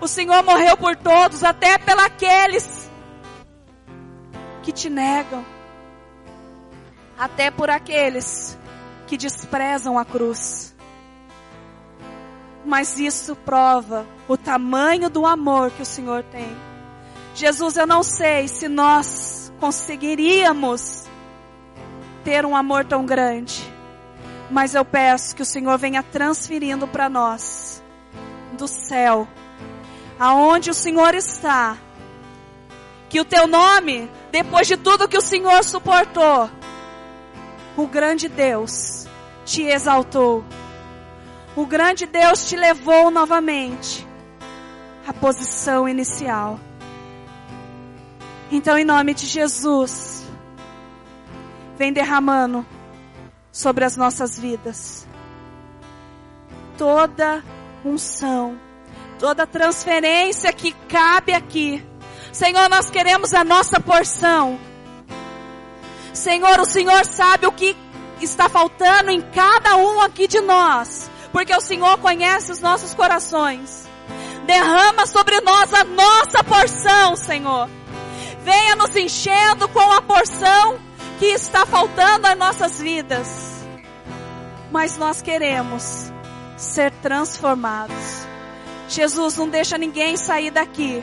O 0.00 0.06
Senhor 0.06 0.42
morreu 0.44 0.76
por 0.76 0.94
todos, 0.94 1.42
até 1.42 1.78
pelos 1.78 2.06
que 4.62 4.72
te 4.72 4.90
negam, 4.90 5.44
até 7.18 7.50
por 7.50 7.70
aqueles 7.70 8.58
que 9.06 9.16
desprezam 9.16 9.98
a 9.98 10.04
cruz. 10.04 10.74
Mas 12.64 12.98
isso 12.98 13.36
prova 13.36 14.06
o 14.26 14.36
tamanho 14.36 15.08
do 15.08 15.24
amor 15.24 15.70
que 15.70 15.82
o 15.82 15.86
Senhor 15.86 16.22
tem. 16.24 16.56
Jesus, 17.34 17.76
eu 17.76 17.86
não 17.86 18.02
sei 18.02 18.48
se 18.48 18.68
nós 18.68 19.52
conseguiríamos 19.60 21.04
ter 22.24 22.44
um 22.44 22.56
amor 22.56 22.84
tão 22.84 23.06
grande, 23.06 23.62
mas 24.50 24.74
eu 24.74 24.84
peço 24.84 25.36
que 25.36 25.42
o 25.42 25.46
Senhor 25.46 25.78
venha 25.78 26.02
transferindo 26.02 26.88
para 26.88 27.08
nós 27.08 27.82
do 28.58 28.66
céu 28.66 29.28
aonde 30.18 30.70
o 30.70 30.74
Senhor 30.74 31.14
está. 31.14 31.76
Que 33.08 33.20
o 33.20 33.24
teu 33.24 33.46
nome, 33.46 34.10
depois 34.32 34.66
de 34.66 34.76
tudo 34.76 35.08
que 35.08 35.16
o 35.16 35.22
Senhor 35.22 35.62
suportou, 35.64 36.50
o 37.76 37.86
grande 37.86 38.28
Deus 38.28 39.06
te 39.44 39.62
exaltou. 39.62 40.44
O 41.54 41.66
grande 41.66 42.06
Deus 42.06 42.48
te 42.48 42.56
levou 42.56 43.10
novamente 43.10 44.06
à 45.06 45.12
posição 45.12 45.88
inicial. 45.88 46.58
Então, 48.50 48.78
em 48.78 48.84
nome 48.84 49.14
de 49.14 49.26
Jesus, 49.26 50.24
vem 51.76 51.92
derramando 51.92 52.64
sobre 53.50 53.84
as 53.84 53.96
nossas 53.96 54.38
vidas 54.38 55.06
toda 56.76 57.42
unção 57.84 58.58
toda 59.18 59.46
transferência 59.46 60.52
que 60.52 60.72
cabe 60.88 61.32
aqui. 61.32 61.84
Senhor, 62.32 62.68
nós 62.68 62.90
queremos 62.90 63.32
a 63.34 63.44
nossa 63.44 63.80
porção. 63.80 64.58
Senhor, 66.16 66.60
o 66.60 66.64
Senhor 66.64 67.04
sabe 67.04 67.46
o 67.46 67.52
que 67.52 67.76
está 68.20 68.48
faltando 68.48 69.10
em 69.10 69.20
cada 69.20 69.76
um 69.76 70.00
aqui 70.00 70.26
de 70.26 70.40
nós, 70.40 71.10
porque 71.32 71.54
o 71.54 71.60
Senhor 71.60 71.98
conhece 71.98 72.50
os 72.50 72.60
nossos 72.60 72.94
corações. 72.94 73.86
Derrama 74.46 75.06
sobre 75.06 75.40
nós 75.40 75.72
a 75.74 75.84
nossa 75.84 76.42
porção, 76.42 77.16
Senhor. 77.16 77.68
Venha 78.42 78.76
nos 78.76 78.94
enchendo 78.94 79.68
com 79.68 79.92
a 79.92 80.00
porção 80.00 80.78
que 81.18 81.26
está 81.26 81.66
faltando 81.66 82.26
às 82.26 82.38
nossas 82.38 82.80
vidas. 82.80 83.64
Mas 84.70 84.96
nós 84.96 85.20
queremos 85.20 86.12
ser 86.56 86.90
transformados. 87.02 88.26
Jesus, 88.88 89.36
não 89.36 89.48
deixa 89.48 89.76
ninguém 89.76 90.16
sair 90.16 90.50
daqui 90.50 91.02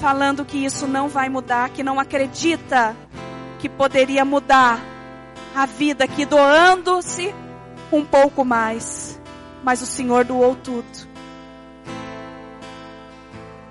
falando 0.00 0.46
que 0.46 0.64
isso 0.64 0.88
não 0.88 1.08
vai 1.08 1.28
mudar, 1.28 1.68
que 1.68 1.82
não 1.82 2.00
acredita 2.00 2.96
que 3.60 3.68
poderia 3.68 4.24
mudar 4.24 4.80
a 5.54 5.66
vida 5.66 6.04
aqui, 6.04 6.24
doando-se 6.24 7.34
um 7.92 8.04
pouco 8.04 8.44
mais. 8.44 9.20
Mas 9.62 9.82
o 9.82 9.86
Senhor 9.86 10.24
doou 10.24 10.56
tudo. 10.56 11.10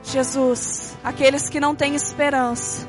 Jesus, 0.04 0.98
aqueles 1.04 1.50
que 1.50 1.60
não 1.60 1.76
têm 1.76 1.96
esperança, 1.96 2.88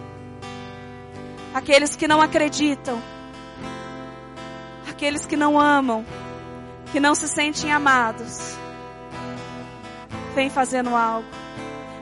aqueles 1.54 1.94
que 1.94 2.08
não 2.08 2.20
acreditam, 2.20 3.00
aqueles 4.88 5.26
que 5.26 5.36
não 5.36 5.60
amam, 5.60 6.04
que 6.92 7.00
não 7.00 7.14
se 7.14 7.28
sentem 7.28 7.72
amados, 7.72 8.56
vem 10.34 10.48
fazendo 10.48 10.94
algo. 10.94 11.28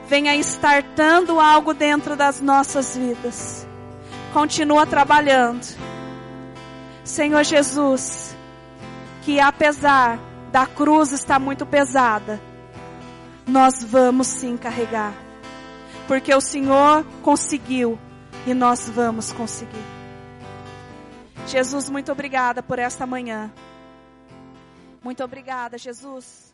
Venha 0.07 0.35
estartando 0.35 1.39
algo 1.39 1.73
dentro 1.73 2.15
das 2.15 2.41
nossas 2.41 2.97
vidas. 2.97 3.68
Continua 4.33 4.85
trabalhando. 4.85 5.65
Senhor 7.03 7.43
Jesus, 7.43 8.35
que 9.23 9.39
apesar 9.39 10.19
da 10.51 10.65
cruz 10.65 11.11
estar 11.11 11.39
muito 11.39 11.65
pesada, 11.65 12.39
nós 13.47 13.83
vamos 13.83 14.27
sim 14.27 14.55
carregar. 14.57 15.13
Porque 16.07 16.33
o 16.33 16.41
Senhor 16.41 17.05
conseguiu 17.23 17.97
e 18.45 18.53
nós 18.53 18.89
vamos 18.89 19.31
conseguir. 19.31 19.83
Jesus, 21.47 21.89
muito 21.89 22.11
obrigada 22.11 22.61
por 22.61 22.77
esta 22.77 23.07
manhã. 23.07 23.51
Muito 25.03 25.23
obrigada, 25.23 25.77
Jesus. 25.77 26.53